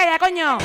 calla, 0.00 0.18
coño! 0.18 0.58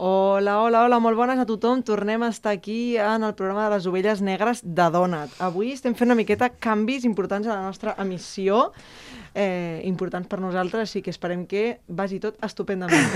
Hola, 0.00 0.62
hola, 0.62 0.84
hola, 0.84 0.98
molt 1.02 1.18
bones 1.18 1.38
a 1.38 1.44
tothom. 1.44 1.82
Tornem 1.82 2.22
a 2.22 2.30
estar 2.30 2.54
aquí 2.54 2.96
en 2.96 3.24
el 3.26 3.34
programa 3.34 3.68
de 3.68 3.76
les 3.76 3.86
ovelles 3.90 4.22
negres 4.22 4.62
de 4.62 4.86
Donat. 4.94 5.34
Avui 5.42 5.74
estem 5.74 5.96
fent 5.98 6.08
una 6.08 6.16
miqueta 6.16 6.48
canvis 6.48 7.04
importants 7.04 7.48
a 7.48 7.58
la 7.58 7.66
nostra 7.66 7.96
emissió, 7.98 8.70
eh, 9.34 9.82
importants 9.84 10.30
per 10.30 10.40
nosaltres, 10.40 10.88
així 10.88 11.02
que 11.02 11.10
esperem 11.10 11.44
que 11.50 11.80
vagi 11.88 12.22
tot 12.22 12.38
estupendament. 12.40 13.10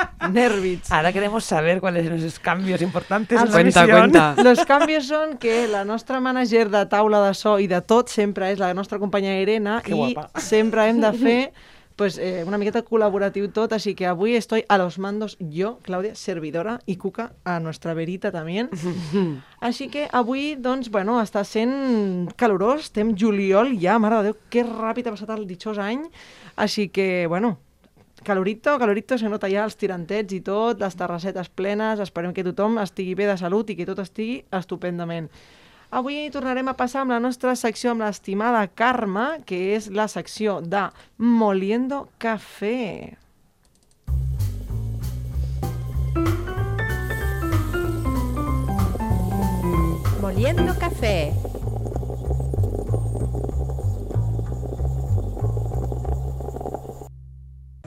Nervits. 0.29 0.91
Ahora 0.91 1.11
queremos 1.11 1.43
saber 1.43 1.79
cuáles 1.81 2.05
son 2.05 2.15
esos 2.17 2.39
cambios 2.39 2.81
importantes 2.81 3.41
en 3.41 3.47
Cuenta, 3.47 3.87
cuenta. 3.87 4.35
Los 4.43 4.63
canvis 4.65 5.07
són 5.09 5.37
que 5.41 5.67
la 5.67 5.83
nostra 5.85 6.19
manager 6.21 6.69
de 6.69 6.85
taula 6.85 7.21
de 7.25 7.33
so 7.33 7.57
i 7.59 7.67
de 7.67 7.81
tot 7.81 8.09
sempre 8.09 8.51
és 8.51 8.59
la 8.61 8.73
nostra 8.77 8.99
companya 8.99 9.33
Irene 9.41 9.79
Que 9.83 9.95
i 9.95 9.97
guapa. 9.97 10.29
sempre 10.39 10.87
hem 10.89 11.01
de 11.01 11.11
fer 11.23 11.53
pues, 11.95 12.17
eh, 12.17 12.43
una 12.47 12.57
miqueta 12.57 12.81
col·laboratiu 12.81 13.51
tot, 13.53 13.73
així 13.73 13.93
que 13.93 14.07
avui 14.09 14.35
estoy 14.35 14.63
a 14.69 14.77
los 14.77 14.97
mandos 14.97 15.35
yo, 15.39 15.77
Clàudia, 15.85 16.15
servidora, 16.15 16.79
i 16.85 16.95
Cuca 16.97 17.31
a 17.45 17.59
nuestra 17.59 17.93
verita 17.93 18.31
també. 18.31 18.67
així 19.61 19.89
que 19.89 20.07
avui, 20.11 20.55
doncs, 20.55 20.89
bueno, 20.89 21.19
està 21.21 21.43
sent 21.45 22.31
calorós, 22.37 22.87
estem 22.89 23.13
juliol 23.17 23.75
ja, 23.77 23.99
mare 23.99 24.17
de 24.21 24.31
Déu, 24.31 24.39
que 24.49 24.63
ràpid 24.65 25.07
ha 25.09 25.13
passat 25.13 25.35
el 25.35 25.45
ditxós 25.45 25.77
any, 25.77 26.07
així 26.55 26.87
que, 26.89 27.27
bueno, 27.29 27.59
calorito, 28.23 28.77
calorito, 28.79 29.17
se 29.17 29.29
nota 29.29 29.49
ja 29.51 29.65
els 29.65 29.77
tirantets 29.79 30.33
i 30.33 30.41
tot, 30.45 30.79
les 30.81 30.97
terrassetes 30.97 31.49
plenes, 31.49 32.01
esperem 32.03 32.33
que 32.33 32.45
tothom 32.45 32.77
estigui 32.81 33.15
bé 33.15 33.27
de 33.29 33.37
salut 33.39 33.69
i 33.69 33.77
que 33.79 33.87
tot 33.89 34.01
estigui 34.03 34.41
estupendament. 34.51 35.31
Avui 35.91 36.29
tornarem 36.31 36.69
a 36.71 36.77
passar 36.79 37.01
amb 37.03 37.11
la 37.11 37.19
nostra 37.19 37.51
secció 37.59 37.91
amb 37.91 38.05
l'estimada 38.05 38.63
Carme, 38.71 39.41
que 39.45 39.75
és 39.75 39.89
la 39.91 40.07
secció 40.07 40.61
de 40.63 40.87
Moliendo 41.17 42.07
Café. 42.17 43.17
Moliendo 50.21 50.73
café. 50.79 51.60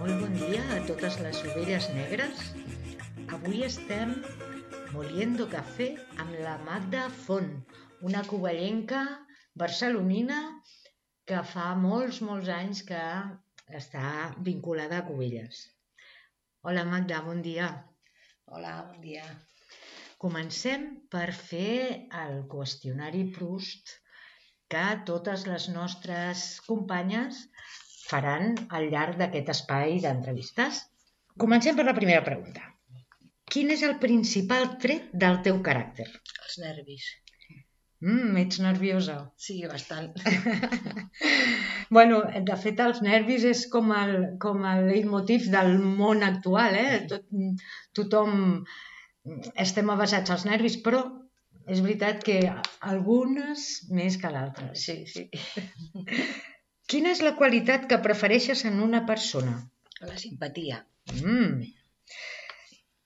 Molt 0.05 0.21
bon 0.21 0.35
dia 0.37 0.61
a 0.75 0.79
totes 0.85 1.15
les 1.25 1.39
ovelles 1.49 1.85
negres. 1.97 2.41
Avui 3.33 3.63
estem 3.65 4.11
moliendo 4.93 5.47
cafè 5.49 5.87
amb 6.21 6.35
la 6.43 6.59
Magda 6.67 7.07
Font, 7.23 7.47
una 8.05 8.21
covellenca 8.29 9.01
barcelonina 9.63 10.43
que 11.25 11.41
fa 11.55 11.71
molts, 11.87 12.21
molts 12.29 12.53
anys 12.53 12.85
que 12.91 13.01
està 13.81 14.05
vinculada 14.51 15.01
a 15.01 15.07
Cubelles. 15.09 15.63
Hola 16.69 16.85
Magda, 16.91 17.23
bon 17.25 17.41
dia. 17.49 17.71
Hola, 18.53 18.77
bon 18.91 19.01
dia. 19.09 19.25
Comencem 20.21 20.85
per 21.17 21.31
fer 21.33 22.11
el 22.27 22.43
qüestionari 22.53 23.25
Proust 23.39 23.97
que 24.69 24.85
totes 25.09 25.49
les 25.49 25.73
nostres 25.73 26.51
companyes 26.69 27.47
faran 28.11 28.55
al 28.79 28.89
llarg 28.93 29.19
d'aquest 29.21 29.51
espai 29.57 29.99
d'entrevistes. 30.05 30.85
Comencem 31.45 31.77
per 31.79 31.87
la 31.89 31.97
primera 31.99 32.25
pregunta. 32.27 32.71
Quin 33.51 33.71
és 33.75 33.83
el 33.87 33.99
principal 34.03 34.71
tret 34.83 35.13
del 35.25 35.43
teu 35.47 35.61
caràcter? 35.67 36.07
Els 36.45 36.57
nervis. 36.63 37.11
Mm, 38.05 38.37
ets 38.43 38.61
nerviosa. 38.61 39.17
Sí, 39.41 39.59
bastant. 39.71 40.13
bueno, 41.97 42.21
de 42.51 42.57
fet, 42.61 42.81
els 42.85 43.01
nervis 43.05 43.47
és 43.49 43.65
com 43.73 43.93
el, 43.97 44.15
com 44.45 44.65
el 44.69 44.89
leitmotiv 44.91 45.47
del 45.53 45.79
món 46.01 46.25
actual, 46.27 46.77
eh? 46.81 46.99
Tot, 47.13 47.29
tothom 47.97 48.65
estem 49.65 49.93
avasats 49.95 50.35
als 50.35 50.45
nervis, 50.49 50.77
però 50.85 51.05
és 51.65 51.81
veritat 51.81 52.21
que 52.27 52.41
algunes 52.95 53.69
més 54.01 54.19
que 54.21 54.33
l'altres. 54.35 54.85
Sí, 54.85 54.99
sí. 55.09 55.29
Quina 56.91 57.13
és 57.15 57.23
la 57.25 57.33
qualitat 57.39 57.87
que 57.91 57.99
prefereixes 58.05 58.65
en 58.69 58.81
una 58.85 59.05
persona? 59.09 59.55
La 60.05 60.17
simpatia. 60.21 60.83
Mm. 61.15 61.65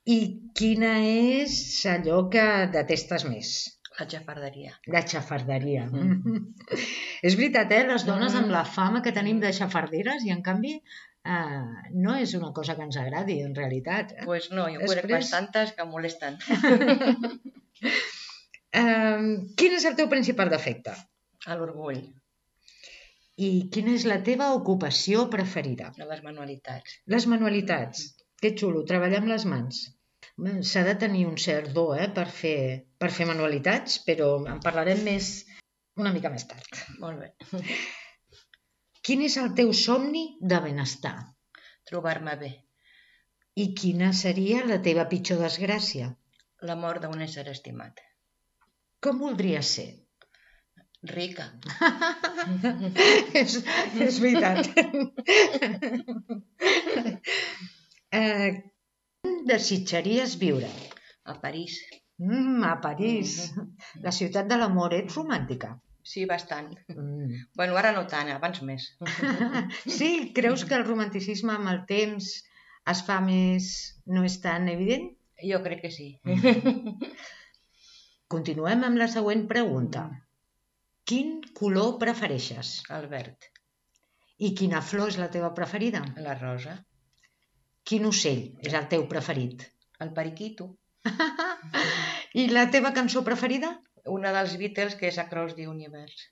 I 0.08 0.18
quina 0.58 0.92
és 1.06 1.58
allò 1.92 2.22
que 2.32 2.44
detestes 2.74 3.26
més? 3.28 3.52
La 3.98 4.06
xafarderia. 4.10 4.72
La 4.94 5.02
xafarderia. 5.12 5.84
Mm. 5.90 6.42
és 7.28 7.36
veritat, 7.38 7.74
eh? 7.74 7.84
Les 7.90 8.06
dones 8.08 8.34
amb 8.38 8.50
la 8.54 8.64
fama 8.78 9.02
que 9.04 9.14
tenim 9.14 9.40
de 9.42 9.52
xafarderes 9.54 10.26
i, 10.26 10.32
en 10.34 10.42
canvi, 10.46 10.74
eh, 11.26 11.62
no 12.06 12.18
és 12.18 12.34
una 12.38 12.52
cosa 12.56 12.76
que 12.78 12.86
ens 12.86 12.98
agradi, 13.02 13.40
en 13.46 13.54
realitat. 13.58 14.14
Pues 14.24 14.50
no, 14.54 14.66
jo 14.70 14.82
conec 14.82 15.04
Després- 15.04 15.18
bastantes 15.18 15.74
que 15.78 15.88
molesten. 15.94 16.38
Eh, 18.78 19.20
quin 19.56 19.74
és 19.74 19.84
el 19.88 19.94
teu 19.96 20.10
principal 20.12 20.50
defecte? 20.52 20.92
L'orgull, 21.58 22.02
I 23.38 23.48
quina 23.74 23.92
és 23.94 24.04
la 24.10 24.18
teva 24.26 24.48
ocupació 24.54 25.28
preferida? 25.30 25.92
les 25.98 26.22
manualitats. 26.24 26.96
Les 27.14 27.26
manualitats. 27.32 28.08
Que 28.42 28.50
xulo, 28.58 28.82
treballar 28.90 29.20
amb 29.22 29.30
les 29.32 29.46
mans. 29.52 29.84
S'ha 30.70 30.82
de 30.86 30.94
tenir 31.02 31.24
un 31.28 31.36
cert 31.44 31.70
do 31.76 31.84
eh, 31.94 32.08
per, 32.14 32.26
fer, 32.40 32.58
per 32.98 33.10
fer 33.14 33.26
manualitats, 33.30 34.00
però 34.06 34.28
en 34.54 34.58
parlarem 34.64 35.04
més 35.06 35.30
una 36.02 36.12
mica 36.14 36.30
més 36.34 36.46
tard. 36.50 36.82
Molt 37.02 37.22
bé. 37.22 37.58
Quin 39.06 39.22
és 39.26 39.38
el 39.42 39.54
teu 39.60 39.70
somni 39.82 40.24
de 40.52 40.58
benestar? 40.66 41.16
Trobar-me 41.90 42.34
bé. 42.42 42.50
I 43.58 43.70
quina 43.78 44.10
seria 44.14 44.66
la 44.66 44.78
teva 44.82 45.06
pitjor 45.10 45.40
desgràcia? 45.42 46.10
La 46.70 46.76
mort 46.82 47.02
d'un 47.02 47.22
ésser 47.24 47.46
estimat. 47.54 48.02
Com 49.02 49.22
voldries 49.22 49.72
ser? 49.78 49.88
Rica. 51.02 51.46
és, 53.42 53.58
és 54.02 54.18
veritat. 54.18 54.66
eh, 58.10 58.50
desitjaries 59.46 60.34
viure? 60.40 60.70
A 61.24 61.36
París. 61.38 61.78
Mm, 62.18 62.64
a 62.66 62.80
París, 62.82 63.52
la 64.02 64.10
ciutat 64.10 64.48
de 64.50 64.58
l'amor. 64.58 64.96
Ets 64.96 65.14
romàntica? 65.20 65.76
Sí, 66.02 66.24
bastant. 66.24 66.72
Mm. 66.88 67.44
Bueno, 67.54 67.76
ara 67.76 67.92
no 67.94 68.06
tant, 68.10 68.32
abans 68.34 68.62
més. 68.66 68.90
Sí, 69.98 70.32
creus 70.34 70.64
que 70.64 70.74
el 70.74 70.86
romanticisme 70.88 71.54
amb 71.54 71.70
el 71.70 71.84
temps 71.86 72.32
es 72.88 73.02
fa 73.06 73.20
més... 73.20 73.70
no 74.08 74.24
és 74.24 74.38
tan 74.42 74.70
evident? 74.72 75.10
Jo 75.44 75.60
crec 75.62 75.84
que 75.84 75.90
sí. 75.94 76.08
Continuem 78.34 78.82
amb 78.88 78.98
la 78.98 79.06
següent 79.12 79.46
pregunta. 79.50 80.08
Quin 81.08 81.38
color 81.56 81.94
prefereixes? 82.02 82.74
El 82.92 83.06
verd. 83.08 83.46
I 84.44 84.52
quina 84.58 84.82
flor 84.84 85.08
és 85.12 85.16
la 85.20 85.30
teva 85.32 85.48
preferida? 85.56 86.02
La 86.24 86.34
rosa. 86.36 86.74
Quin 87.88 88.04
ocell 88.10 88.42
és 88.68 88.76
el 88.76 88.90
teu 88.92 89.06
preferit? 89.10 89.64
El 90.04 90.12
periquito. 90.18 90.68
I 92.42 92.44
la 92.52 92.66
teva 92.74 92.92
cançó 92.98 93.24
preferida? 93.24 93.72
Una 94.18 94.34
dels 94.36 94.54
Beatles 94.60 94.98
que 95.00 95.08
és 95.08 95.18
Across 95.22 95.56
the 95.56 95.66
Universe. 95.70 96.28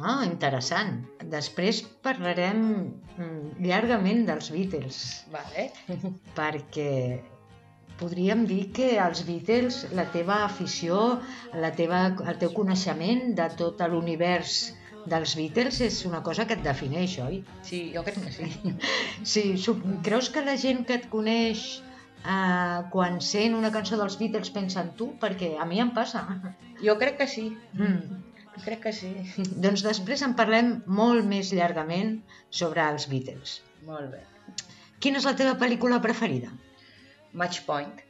Ah, 0.00 0.22
interessant. 0.26 1.02
Després 1.34 1.82
parlarem 2.06 2.62
mm, 2.64 3.58
llargament 3.68 4.24
dels 4.30 4.48
Beatles, 4.54 5.02
Vale. 5.34 5.68
perquè 6.38 6.90
podríem 8.00 8.44
dir 8.48 8.68
que 8.76 8.90
els 9.02 9.24
Beatles, 9.26 9.82
la 9.98 10.06
teva 10.14 10.42
afició, 10.46 11.18
la 11.64 11.72
teva, 11.78 12.04
el 12.24 12.38
teu 12.42 12.52
coneixement 12.54 13.34
de 13.38 13.48
tot 13.60 13.82
l'univers 13.92 14.58
dels 15.08 15.34
Beatles 15.38 15.80
és 15.84 15.98
una 16.08 16.22
cosa 16.22 16.46
que 16.46 16.56
et 16.58 16.64
defineix, 16.64 17.18
oi? 17.24 17.42
Sí, 17.66 17.82
jo 17.94 18.04
crec 18.06 18.22
que 18.24 18.32
sí. 18.34 18.48
Sí, 19.32 19.44
creus 20.06 20.30
que 20.34 20.44
la 20.44 20.56
gent 20.60 20.84
que 20.88 20.98
et 21.00 21.08
coneix 21.12 21.64
eh, 21.78 22.78
quan 22.94 23.20
sent 23.24 23.56
una 23.58 23.72
cançó 23.74 23.98
dels 24.00 24.18
Beatles 24.20 24.52
pensa 24.54 24.82
en 24.84 24.94
tu? 24.98 25.12
Perquè 25.22 25.54
a 25.58 25.66
mi 25.68 25.82
em 25.84 25.92
passa. 25.96 26.24
Jo 26.86 26.94
crec 26.98 27.16
que 27.18 27.26
sí. 27.26 27.48
Mm. 27.74 28.22
Crec 28.64 28.84
que 28.86 28.92
sí. 28.94 29.10
Doncs 29.64 29.82
després 29.86 30.22
en 30.26 30.36
parlem 30.38 30.76
molt 30.86 31.26
més 31.26 31.50
llargament 31.54 32.18
sobre 32.62 32.84
els 32.86 33.08
Beatles. 33.10 33.58
Molt 33.88 34.14
bé. 34.14 34.24
Quina 35.02 35.18
és 35.22 35.26
la 35.26 35.36
teva 35.38 35.54
pel·lícula 35.58 36.00
preferida? 36.02 36.50
Match 37.40 37.62
Point. 37.66 38.00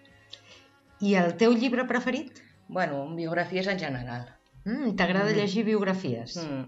I 1.09 1.15
el 1.21 1.35
teu 1.41 1.53
llibre 1.55 1.85
preferit? 1.91 2.41
Bueno, 2.69 3.03
biografies 3.17 3.69
en 3.73 3.79
general. 3.83 4.27
Mm, 4.65 4.95
T'agrada 4.97 5.31
Mm. 5.33 5.37
llegir 5.39 5.65
biografies? 5.69 6.37
Mm. 6.43 6.65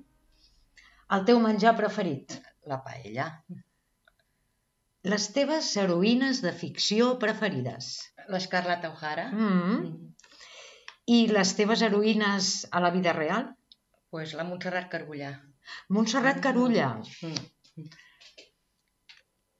El 1.16 1.24
teu 1.28 1.40
menjar 1.42 1.74
preferit? 1.76 2.36
La 2.66 2.78
paella. 2.84 3.26
Les 5.10 5.26
teves 5.32 5.70
heroïnes 5.80 6.42
de 6.44 6.52
ficció 6.52 7.14
preferides? 7.18 7.86
L'Escarlata 8.28 8.90
O'Hara. 8.92 9.28
Mm. 9.32 10.12
I 11.10 11.20
les 11.32 11.54
teves 11.58 11.80
heroïnes 11.82 12.50
a 12.70 12.80
la 12.84 12.90
vida 12.98 13.12
real? 13.16 13.54
pues 14.10 14.32
la 14.34 14.42
Montserrat 14.42 14.88
Cargullà. 14.90 15.28
Montserrat 15.88 16.40
Carulla. 16.42 16.86
Mm. 17.22 17.84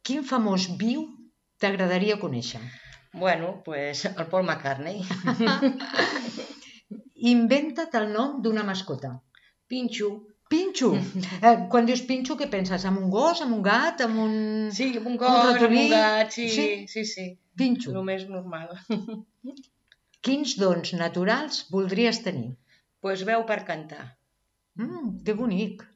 Quin 0.02 0.24
famós 0.26 0.64
viu 0.80 1.04
t'agradaria 1.62 2.16
conèixer? 2.18 2.60
Bueno, 3.12 3.62
pues 3.64 4.04
el 4.04 4.26
Paul 4.26 4.44
McCartney. 4.46 5.02
Inventa't 7.30 7.94
el 8.00 8.08
nom 8.14 8.38
d'una 8.42 8.62
mascota. 8.64 9.10
Pinxo. 9.68 10.10
Pinxo. 10.50 10.92
Eh, 11.46 11.56
quan 11.72 11.86
dius 11.88 12.02
pinxo, 12.08 12.36
què 12.38 12.48
penses? 12.52 12.84
Amb 12.88 13.02
un 13.02 13.10
gos, 13.12 13.42
amb 13.44 13.54
un 13.58 13.62
gat, 13.66 14.00
amb 14.06 14.22
un... 14.24 14.34
Sí, 14.74 14.90
amb 14.98 15.10
un 15.12 15.18
gos, 15.20 15.30
amb 15.30 15.52
ratolí. 15.58 15.84
un 15.86 15.92
gat, 15.94 16.32
sí, 16.34 16.48
Sí? 16.54 16.66
sí, 16.90 17.04
sí. 17.06 17.26
Pinxo. 17.60 17.92
El 17.94 18.06
més 18.08 18.24
normal. 18.30 18.72
Quins 20.26 20.56
dons 20.60 20.94
naturals 21.00 21.62
voldries 21.72 22.22
tenir? 22.24 22.50
pues 23.00 23.22
veu 23.24 23.46
per 23.48 23.62
cantar. 23.64 24.02
Mm, 24.76 25.22
que 25.24 25.32
bonic. 25.32 25.86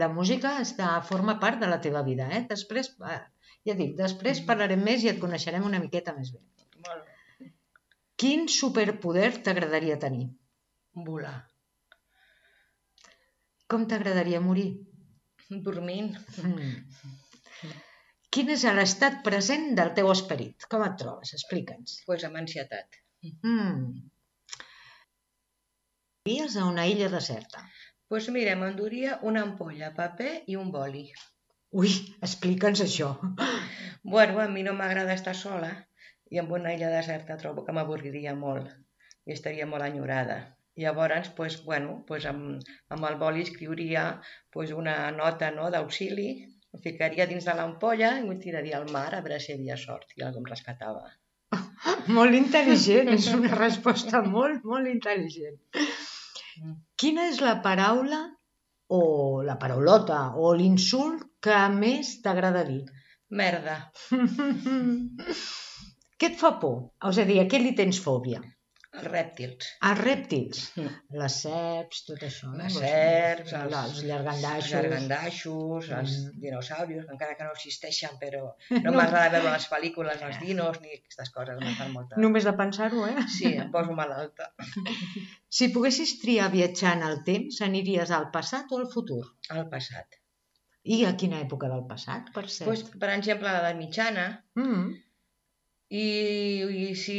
La 0.00 0.06
música 0.08 0.54
està, 0.62 0.94
forma 1.04 1.34
part 1.42 1.58
de 1.60 1.68
la 1.68 1.76
teva 1.84 2.00
vida, 2.06 2.24
eh? 2.32 2.38
Després, 2.48 2.88
ja 3.68 3.74
dic, 3.78 3.94
després 3.98 4.42
parlarem 4.48 4.82
més 4.88 5.04
i 5.04 5.10
et 5.12 5.20
coneixerem 5.22 5.66
una 5.68 5.80
miqueta 5.82 6.14
més 6.18 6.32
bé. 6.34 6.42
Molt 6.86 7.06
bé. 7.06 7.50
Quin 8.22 8.48
superpoder 8.54 9.28
t'agradaria 9.46 9.98
tenir? 10.02 10.28
Volar. 11.08 11.36
Com 13.72 13.86
t'agradaria 13.90 14.42
morir? 14.44 14.68
Dormint. 15.66 16.12
Mm. 16.42 17.72
Quin 18.32 18.50
és 18.54 18.64
l'estat 18.76 19.18
present 19.24 19.72
del 19.78 19.92
teu 19.96 20.10
esperit? 20.12 20.66
Com 20.72 20.84
et 20.86 20.94
trobes? 21.00 21.34
Explica'ns. 21.38 21.98
pues 22.06 22.24
amb 22.28 22.40
ansietat. 22.40 23.00
Mm. 23.30 24.08
Vies 26.28 26.56
a 26.56 26.64
una 26.70 26.86
illa 26.86 27.10
deserta. 27.12 27.66
pues 28.12 28.28
mira, 28.28 28.54
m'enduria 28.60 29.18
una 29.28 29.42
ampolla, 29.42 29.92
paper 29.96 30.32
i 30.46 30.56
un 30.62 30.70
boli. 30.72 31.06
Ui, 31.80 31.92
explica'ns 32.26 32.82
això. 32.84 33.14
Bueno, 34.14 34.40
a 34.42 34.48
mi 34.54 34.62
no 34.66 34.74
m'agrada 34.76 35.14
estar 35.16 35.32
sola 35.38 35.70
i 36.28 36.40
en 36.40 36.50
una 36.52 36.72
illa 36.76 36.90
deserta 36.92 37.38
trobo 37.40 37.64
que 37.64 37.72
m'avorriria 37.76 38.34
molt 38.40 38.68
i 39.24 39.32
estaria 39.32 39.68
molt 39.70 39.86
enyorada. 39.86 40.36
Llavors, 40.82 41.30
pues, 41.38 41.56
bueno, 41.64 41.94
pues 42.08 42.26
amb, 42.28 42.68
amb 42.96 43.08
el 43.08 43.16
boli 43.22 43.44
escriuria 43.46 44.04
pues, 44.50 44.72
una 44.82 44.96
nota 45.16 45.50
no, 45.56 45.70
d'auxili, 45.72 46.28
ho 46.72 46.80
ficaria 46.84 47.28
dins 47.30 47.48
de 47.48 47.56
l'ampolla 47.56 48.12
i 48.18 48.26
m'ho 48.26 48.36
tiraria 48.44 48.78
al 48.80 48.92
mar 48.92 49.08
a 49.14 49.22
veure 49.24 49.40
si 49.40 49.52
hi 49.52 49.56
havia 49.56 49.80
sort 49.80 50.12
i 50.16 50.26
algú 50.26 50.44
em 50.44 50.52
rescatava. 50.52 51.08
Molt 52.18 52.36
intel·ligent, 52.36 53.12
és 53.16 53.32
una 53.32 53.52
resposta 53.56 54.22
molt, 54.36 54.64
molt 54.68 54.92
intel·ligent. 54.92 55.58
Quina 57.00 57.28
és 57.32 57.40
la 57.44 57.58
paraula 57.64 58.22
o 58.98 59.00
la 59.46 59.56
paraulota 59.60 60.20
o 60.36 60.52
l'insult 60.58 61.24
que 61.44 61.58
més 61.76 62.16
t'agrada 62.24 62.64
dir? 62.68 62.82
Merda. 63.40 63.76
Què 66.18 66.26
et 66.30 66.36
fa 66.38 66.52
por? 66.62 66.76
És 67.10 67.18
a 67.18 67.24
dir, 67.28 67.38
a 67.42 67.48
què 67.50 67.58
li 67.62 67.72
tens 67.78 67.98
fòbia? 68.02 68.38
Els 68.92 69.06
rèptils. 69.08 69.68
Els 69.88 70.00
rèptils, 70.04 70.58
Mm. 70.76 70.88
les 71.20 71.36
serps, 71.44 72.02
tot 72.08 72.20
això. 72.26 72.50
no? 72.52 72.58
Les 72.64 72.74
serps, 72.76 73.52
els, 73.58 73.76
els 73.78 74.00
llargandaixos. 74.08 74.72
els 74.72 74.74
argandaixos, 74.80 75.88
els 75.98 76.16
Mm. 76.18 76.40
dinosaurios, 76.42 77.06
que 77.06 77.12
encara 77.16 77.36
que 77.38 77.44
no 77.48 77.52
existeixen, 77.56 78.18
però 78.20 78.42
no 78.84 78.92
m'agrada 78.92 79.40
veure 79.40 79.54
les 79.56 79.68
pel·lícules, 79.72 80.20
els 80.28 80.38
dinos, 80.44 80.80
ni 80.82 80.92
aquestes 80.98 81.30
coses, 81.32 81.56
em 81.62 81.74
fan 81.78 81.92
molta... 81.96 82.20
Només 82.20 82.44
de 82.44 82.52
pensar-ho, 82.58 83.06
eh? 83.08 83.24
Sí, 83.38 83.54
em 83.54 83.70
poso 83.72 83.92
malalta. 83.96 84.52
Si 85.52 85.66
poguessis 85.72 86.14
triar 86.20 86.46
viatjar 86.52 86.94
en 86.96 87.02
el 87.08 87.18
temps, 87.24 87.58
aniries 87.64 88.10
al 88.10 88.30
passat 88.32 88.70
o 88.72 88.78
al 88.80 88.86
futur? 88.92 89.22
Al 89.52 89.66
passat. 89.72 90.16
I 90.84 91.04
a 91.04 91.10
quina 91.20 91.40
època 91.44 91.68
del 91.70 91.82
passat, 91.88 92.30
per 92.34 92.46
cert? 92.50 92.66
Pues, 92.68 92.80
per 92.98 93.10
exemple, 93.16 93.48
a 93.48 93.58
l'edat 93.58 93.76
mitjana, 93.80 94.24
Mm. 94.56 94.94
I, 95.92 96.04
i 96.64 96.94
si 96.96 97.18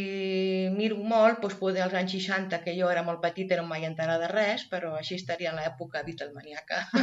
miro 0.74 0.98
molt, 1.06 1.44
doncs 1.44 1.60
poder 1.60 1.84
als 1.86 1.94
anys 2.00 2.16
60, 2.18 2.58
que 2.66 2.74
jo 2.78 2.90
era 2.90 3.04
molt 3.06 3.22
petita 3.22 3.54
i 3.54 3.60
no 3.60 3.68
em 3.68 3.74
vaig 3.76 3.86
enterar 3.90 4.16
de 4.22 4.30
res, 4.32 4.64
però 4.72 4.96
així 4.98 5.20
estaria 5.20 5.52
en 5.52 5.60
l'època 5.62 6.02
Beatlemaniaca. 6.08 6.80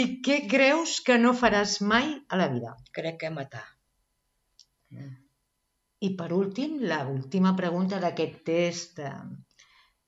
I 0.00 0.02
què 0.26 0.36
creus 0.50 0.98
que 1.06 1.16
no 1.22 1.32
faràs 1.32 1.78
mai 1.94 2.12
a 2.28 2.40
la 2.42 2.50
vida? 2.52 2.74
Crec 2.98 3.16
que 3.22 3.32
matar. 3.32 3.64
I 6.02 6.12
per 6.18 6.28
últim, 6.36 6.76
la 6.92 7.00
última 7.08 7.54
pregunta 7.56 8.00
d'aquest 8.02 8.38
test 8.44 9.00
eh, 9.00 9.14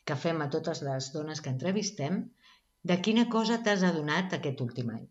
que 0.04 0.16
fem 0.26 0.44
a 0.44 0.50
totes 0.52 0.84
les 0.84 1.08
dones 1.14 1.40
que 1.40 1.52
entrevistem, 1.54 2.20
de 2.90 3.00
quina 3.00 3.30
cosa 3.32 3.62
t'has 3.64 3.84
adonat 3.88 4.36
aquest 4.36 4.60
últim 4.60 4.92
any? 4.92 5.06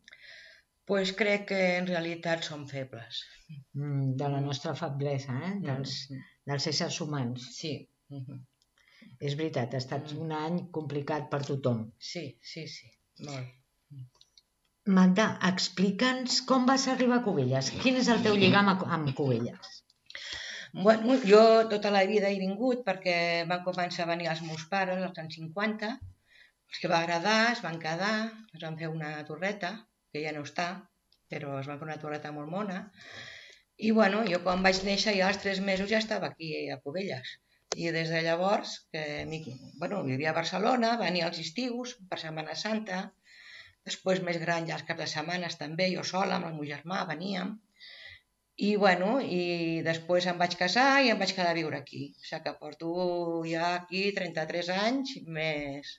Pues 0.85 1.13
crec 1.15 1.45
que 1.49 1.61
en 1.77 1.87
realitat 1.87 2.43
som 2.43 2.65
febles. 2.67 3.23
Mm, 3.73 4.15
de 4.19 4.29
la 4.29 4.41
nostra 4.41 4.73
feblesa, 4.75 5.35
eh? 5.47 5.53
dels, 5.63 5.93
dels 6.45 6.67
éssers 6.67 6.99
humans. 7.01 7.49
Sí. 7.57 7.75
Mhm. 8.09 8.41
És 9.19 9.35
veritat, 9.39 9.73
ha 9.73 9.77
estat 9.77 10.11
Mm. 10.11 10.21
un 10.25 10.31
any 10.31 10.57
complicat 10.71 11.29
per 11.29 11.43
tothom. 11.45 11.91
Sí, 11.99 12.37
sí, 12.41 12.67
sí. 12.67 12.89
Molt. 13.19 13.47
Magda, 14.85 15.39
explica'ns 15.47 16.41
com 16.47 16.65
vas 16.65 16.87
arribar 16.91 17.21
a 17.21 17.23
Cubelles. 17.23 17.69
Quin 17.81 17.95
és 17.95 18.09
el 18.11 18.23
teu 18.23 18.35
lligam 18.35 18.67
amb 18.73 19.13
Cubelles? 19.15 19.83
Bueno, 20.73 21.15
jo 21.23 21.69
tota 21.69 21.91
la 21.93 22.03
vida 22.09 22.27
he 22.31 22.39
vingut 22.41 22.81
perquè 22.83 23.45
van 23.47 23.63
començar 23.63 24.03
a 24.03 24.09
venir 24.11 24.27
els 24.31 24.41
meus 24.41 24.65
pares 24.71 25.03
als 25.05 25.19
anys 25.21 25.35
50, 25.37 25.91
els 26.67 26.79
que 26.81 26.89
va 26.91 26.99
agradar, 26.99 27.51
es 27.53 27.61
van 27.61 27.79
quedar, 27.79 28.15
es 28.53 28.61
van 28.65 28.77
fer 28.79 28.89
una 28.89 29.11
torreta, 29.27 29.71
que 30.13 30.21
ja 30.25 30.31
no 30.35 30.43
està, 30.47 30.67
però 31.33 31.55
es 31.59 31.69
van 31.69 31.79
fer 31.81 31.87
una 31.89 31.99
torreta 32.01 32.31
molt 32.35 32.51
mona. 32.53 32.79
I 33.87 33.89
bueno, 33.97 34.21
jo 34.29 34.39
quan 34.45 34.61
vaig 34.65 34.83
néixer 34.85 35.15
ja 35.17 35.27
als 35.31 35.39
tres 35.41 35.59
mesos 35.69 35.89
ja 35.91 35.99
estava 36.03 36.29
aquí 36.29 36.51
a 36.69 36.77
Cubelles. 36.83 37.31
I 37.75 37.89
des 37.95 38.11
de 38.13 38.21
llavors, 38.21 38.75
que 38.93 39.03
bueno, 39.81 40.03
vivia 40.05 40.29
a 40.29 40.37
Barcelona, 40.37 40.91
venia 41.01 41.25
als 41.27 41.39
estius, 41.41 41.95
per 42.09 42.19
Setmana 42.21 42.53
Santa, 42.63 42.99
després 43.89 44.21
més 44.27 44.37
gran 44.43 44.67
ja 44.69 44.77
els 44.77 44.85
caps 44.87 45.01
de 45.01 45.07
setmanes 45.15 45.57
també, 45.59 45.89
jo 45.95 46.03
sola 46.05 46.37
amb 46.37 46.51
el 46.51 46.53
meu 46.59 46.67
germà 46.69 47.01
veníem, 47.09 47.55
i, 48.67 48.75
bueno, 48.83 49.15
i 49.25 49.81
després 49.87 50.27
em 50.29 50.37
vaig 50.37 50.53
casar 50.59 51.01
i 51.01 51.09
em 51.09 51.17
vaig 51.23 51.33
quedar 51.33 51.55
a 51.55 51.57
viure 51.57 51.79
aquí. 51.81 52.03
O 52.21 52.27
sigui 52.29 52.43
que 52.45 52.53
porto 52.61 52.91
ja 53.49 53.71
aquí 53.79 54.03
33 54.19 54.69
anys 54.75 55.15
més 55.39 55.95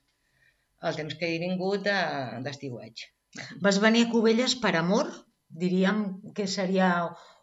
el 0.86 0.94
temps 1.00 1.18
que 1.18 1.32
he 1.34 1.42
vingut 1.42 1.82
de- 1.90 2.40
d'estiueig. 2.46 3.08
Vas 3.60 3.78
venir 3.82 4.06
a 4.06 4.10
Cubelles 4.12 4.54
per 4.62 4.74
amor? 4.80 5.10
Diríem 5.48 6.04
que 6.34 6.46
seria 6.50 6.90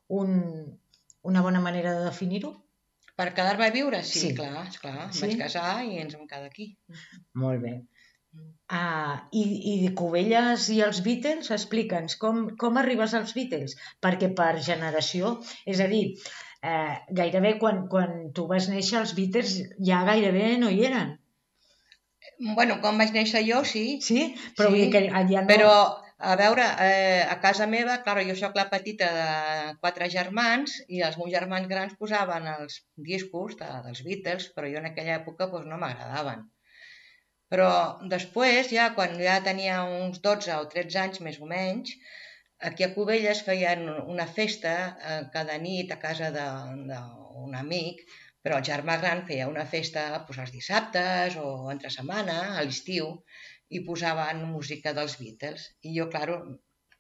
un, 0.08 0.36
una 1.24 1.42
bona 1.46 1.62
manera 1.64 1.94
de 1.98 2.06
definir-ho? 2.10 2.52
Per 3.16 3.30
quedar-me 3.38 3.68
a 3.68 3.74
viure? 3.76 4.04
Sí, 4.04 4.20
Sí. 4.20 4.34
clar, 4.36 4.68
esclar. 4.68 4.98
Em 5.08 5.14
Sí? 5.14 5.22
vaig 5.26 5.38
casar 5.46 5.84
i 5.86 5.98
ens 6.02 6.16
vam 6.18 6.28
quedar 6.28 6.48
aquí. 6.50 6.72
Molt 7.36 7.62
bé. 7.62 7.74
Ah, 8.72 9.28
i, 9.36 9.42
I 9.74 9.90
Cubelles 10.00 10.70
i 10.72 10.80
els 10.86 11.02
Beatles, 11.04 11.50
explica'ns, 11.52 12.16
com, 12.22 12.46
com 12.62 12.78
arribes 12.80 13.14
als 13.18 13.34
Beatles? 13.36 13.76
Perquè 14.02 14.30
per 14.38 14.54
generació, 14.64 15.34
és 15.68 15.82
a 15.84 15.88
dir, 15.92 16.06
eh, 16.64 16.96
gairebé 17.20 17.58
quan, 17.60 17.84
quan 17.92 18.32
tu 18.38 18.48
vas 18.48 18.70
néixer 18.72 19.02
els 19.02 19.12
Beatles 19.18 19.58
ja 19.92 20.06
gairebé 20.08 20.54
no 20.64 20.70
hi 20.72 20.86
eren. 20.88 21.18
Bueno, 22.42 22.78
quan 22.84 22.98
vaig 23.02 23.12
néixer 23.16 23.44
jo, 23.48 23.64
sí, 23.72 23.86
Sí? 24.06 24.22
Però 24.58 24.70
Sí, 24.70 24.74
vull 24.74 24.80
dir 24.84 24.92
que 24.94 25.02
allà 25.22 25.42
no... 25.44 25.48
Però, 25.52 25.74
a 26.32 26.36
veure, 26.40 26.66
eh, 26.86 27.22
a 27.34 27.36
casa 27.44 27.68
meva, 27.70 27.98
clar, 28.06 28.22
jo 28.28 28.36
sóc 28.38 28.58
la 28.58 28.68
petita 28.72 29.10
de 29.18 29.28
quatre 29.84 30.08
germans 30.16 30.76
i 30.88 31.02
els 31.08 31.18
meus 31.22 31.32
germans 31.34 31.70
grans 31.72 31.98
posaven 32.02 32.48
els 32.56 32.80
discos 33.12 33.58
de, 33.62 33.70
dels 33.86 34.02
Beatles, 34.08 34.50
però 34.56 34.70
jo 34.74 34.82
en 34.82 34.90
aquella 34.92 35.18
època 35.20 35.48
doncs, 35.54 35.70
no 35.70 35.80
m'agradaven. 35.82 36.44
Però 37.52 37.70
després, 38.12 38.70
ja 38.72 38.90
quan 38.98 39.18
ja 39.20 39.40
tenia 39.48 39.82
uns 40.02 40.22
12 40.26 40.54
o 40.58 40.68
13 40.74 41.00
anys 41.06 41.22
més 41.26 41.40
o 41.42 41.50
menys, 41.50 41.94
aquí 42.70 42.86
a 42.86 42.92
Cubelles 42.96 43.42
feien 43.48 43.88
una 44.16 44.28
festa 44.40 44.76
eh, 45.10 45.22
cada 45.34 45.58
nit 45.66 45.92
a 45.92 46.00
casa 46.06 46.30
de- 46.38 46.50
d'un 46.90 47.58
amic, 47.64 48.06
però 48.46 48.58
el 48.58 48.66
germà 48.68 48.98
gran 49.02 49.24
feia 49.30 49.50
una 49.50 49.66
festa 49.74 50.08
doncs, 50.16 50.40
els 50.44 50.54
dissabtes 50.56 51.38
o 51.42 51.48
entre 51.74 51.94
setmana, 51.94 52.38
a 52.58 52.66
l'estiu, 52.66 53.14
i 53.72 53.84
posaven 53.88 54.44
música 54.52 54.94
dels 54.98 55.18
Beatles. 55.22 55.68
I 55.88 55.94
jo, 55.98 56.08
claro, 56.14 56.40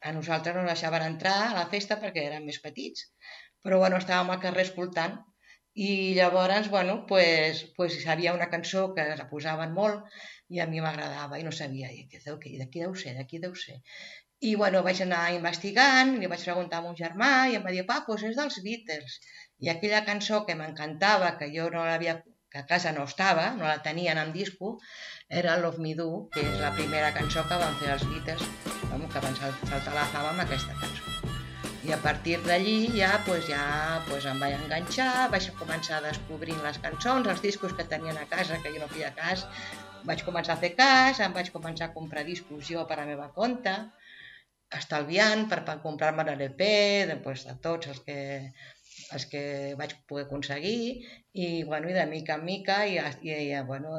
a 0.01 0.13
nosaltres 0.17 0.55
no 0.55 0.67
deixaven 0.67 1.07
entrar 1.07 1.35
a 1.47 1.55
la 1.57 1.67
festa 1.73 1.99
perquè 2.03 2.27
érem 2.29 2.47
més 2.49 2.61
petits. 2.63 3.09
Però, 3.65 3.81
bueno, 3.81 3.99
estàvem 4.01 4.31
al 4.33 4.41
carrer 4.45 4.65
escoltant 4.67 5.19
i 5.73 6.13
llavors, 6.17 6.69
bueno, 6.69 7.05
pues, 7.09 7.65
pues 7.77 7.99
havia 8.07 8.33
una 8.33 8.49
cançó 8.53 8.87
que 8.95 9.05
la 9.19 9.27
posaven 9.29 9.75
molt 9.75 10.07
i 10.51 10.59
a 10.59 10.67
mi 10.67 10.81
m'agradava 10.83 11.39
i 11.39 11.45
no 11.47 11.53
sabia, 11.55 11.91
i 11.91 12.07
de 12.11 12.67
qui 12.71 12.81
deu 12.83 12.95
ser, 13.03 13.13
de 13.19 13.27
qui 13.27 13.39
deu 13.39 13.53
ser. 13.55 13.77
I, 14.41 14.55
bueno, 14.57 14.81
vaig 14.81 14.99
anar 15.05 15.27
investigant, 15.35 16.15
li 16.17 16.27
vaig 16.29 16.41
preguntar 16.47 16.79
a 16.81 16.85
mon 16.85 16.95
germà 16.97 17.31
i 17.51 17.57
em 17.59 17.65
va 17.65 17.71
dir, 17.75 17.83
pa, 17.85 17.99
doncs 18.07 18.23
és 18.31 18.37
dels 18.39 18.57
Beatles. 18.65 19.19
I 19.61 19.69
aquella 19.69 19.99
cançó 20.07 20.39
que 20.47 20.55
m'encantava, 20.57 21.35
que 21.37 21.51
jo 21.53 21.67
no 21.69 21.83
l'havia 21.85 22.15
que 22.51 22.59
a 22.59 22.65
casa 22.67 22.91
no 22.91 23.05
estava, 23.07 23.51
no 23.55 23.63
la 23.67 23.77
tenien 23.85 24.17
en 24.17 24.33
disco, 24.33 24.73
era 25.29 25.53
Love 25.61 25.79
Me 25.85 25.93
Do, 25.95 26.07
que 26.33 26.41
és 26.41 26.57
la 26.59 26.71
primera 26.75 27.13
cançó 27.15 27.45
que 27.47 27.59
van 27.61 27.77
fer 27.79 27.93
els 27.93 28.03
Beatles, 28.09 28.41
que 29.13 29.21
van 29.27 29.37
sal- 29.37 29.55
saltar 29.69 29.93
la 29.95 30.07
fama 30.15 30.33
amb 30.33 30.43
aquesta 30.43 30.73
cançó. 30.81 31.05
I 31.85 31.93
a 31.93 32.01
partir 32.01 32.35
d'allí 32.45 32.89
ja, 32.97 33.13
pues, 33.25 33.45
ja 33.47 34.01
pues, 34.09 34.25
em 34.29 34.41
vaig 34.41 34.57
enganxar, 34.57 35.29
vaig 35.31 35.47
començar 35.61 36.01
descobrint 36.03 36.59
les 36.65 36.77
cançons, 36.83 37.29
els 37.29 37.41
discos 37.45 37.73
que 37.77 37.85
tenien 37.93 38.17
a 38.17 38.25
casa, 38.29 38.59
que 38.61 38.73
jo 38.73 38.81
no 38.83 38.89
feia 38.91 39.13
cas, 39.15 39.45
vaig 40.03 40.25
començar 40.25 40.57
a 40.57 40.61
fer 40.61 40.73
cas, 40.75 41.21
em 41.21 41.33
vaig 41.33 41.49
començar 41.53 41.87
a 41.89 41.93
comprar 41.95 42.25
discos 42.27 42.67
jo 42.67 42.83
per 42.89 42.97
a 42.99 43.03
la 43.05 43.09
meva 43.13 43.29
compte, 43.37 43.73
estalviant 44.77 45.47
per, 45.51 45.61
per 45.67 45.79
comprar-me 45.85 46.25
l'LP, 46.27 46.67
de, 47.09 47.17
pues, 47.25 47.45
de 47.47 47.55
tots 47.65 47.91
els 47.91 48.01
que, 48.07 48.17
els 49.15 49.25
que 49.31 49.43
vaig 49.79 49.95
poder 50.09 50.25
aconseguir 50.27 50.81
i, 51.33 51.47
bueno, 51.63 51.89
i 51.91 51.95
de 51.97 52.05
mica 52.11 52.37
en 52.39 52.45
mica 52.47 52.83
i, 52.87 52.99
i, 53.27 53.33
i 53.51 53.63
bueno, 53.67 53.97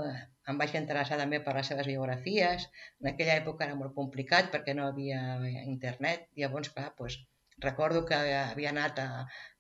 em 0.51 0.59
vaig 0.61 0.73
interessar 0.79 1.19
també 1.21 1.41
per 1.45 1.55
les 1.57 1.69
seves 1.71 1.91
biografies. 1.91 2.65
En 3.03 3.13
aquella 3.13 3.37
època 3.43 3.69
era 3.69 3.79
molt 3.79 3.95
complicat 3.99 4.51
perquè 4.55 4.75
no 4.79 4.89
havia 4.89 5.21
internet. 5.65 6.27
Llavors, 6.41 6.73
clar, 6.75 6.89
doncs, 6.99 7.19
recordo 7.63 8.05
que 8.09 8.17
havia 8.17 8.73
anat 8.73 8.99
a, 8.99 9.09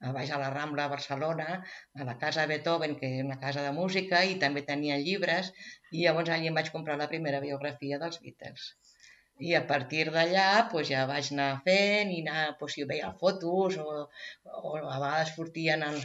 a 0.08 0.14
baix 0.16 0.32
a 0.32 0.40
la 0.42 0.50
Rambla 0.54 0.88
a 0.88 0.92
Barcelona, 0.94 1.60
a 1.94 2.08
la 2.08 2.16
casa 2.24 2.48
Beethoven, 2.50 2.96
que 2.98 3.12
és 3.18 3.26
una 3.26 3.38
casa 3.44 3.62
de 3.66 3.74
música, 3.76 4.24
i 4.24 4.40
també 4.42 4.64
tenien 4.72 5.04
llibres, 5.06 5.52
i 5.92 6.06
llavors 6.06 6.32
allí 6.34 6.50
em 6.50 6.58
vaig 6.58 6.72
comprar 6.74 6.98
la 6.98 7.10
primera 7.12 7.44
biografia 7.44 8.00
dels 8.02 8.18
Beatles. 8.24 8.72
I 9.48 9.54
a 9.58 9.62
partir 9.70 10.06
d'allà 10.14 10.46
pues, 10.72 10.88
ja 10.92 11.04
vaig 11.10 11.32
anar 11.34 11.50
fent 11.66 12.12
i 12.14 12.20
anar, 12.22 12.42
pues, 12.60 12.76
si 12.76 12.86
veia 12.92 13.12
fotos 13.22 13.78
o, 13.82 14.06
o 14.62 14.74
a 14.78 14.98
vegades 15.02 15.34
sortien, 15.36 15.84
en, 15.88 15.98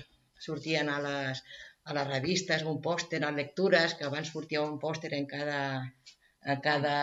sortien 0.48 0.90
a, 0.90 0.98
les, 1.06 1.44
a 1.86 1.98
les 1.98 2.08
revistes 2.14 2.66
un 2.74 2.82
pòster, 2.88 3.22
a 3.24 3.34
lectures, 3.42 3.98
que 4.00 4.08
abans 4.10 4.34
sortia 4.34 4.66
un 4.66 4.78
pòster 4.82 5.14
en 5.20 5.28
cada, 5.30 5.62
en 6.54 6.62
cada 6.68 6.98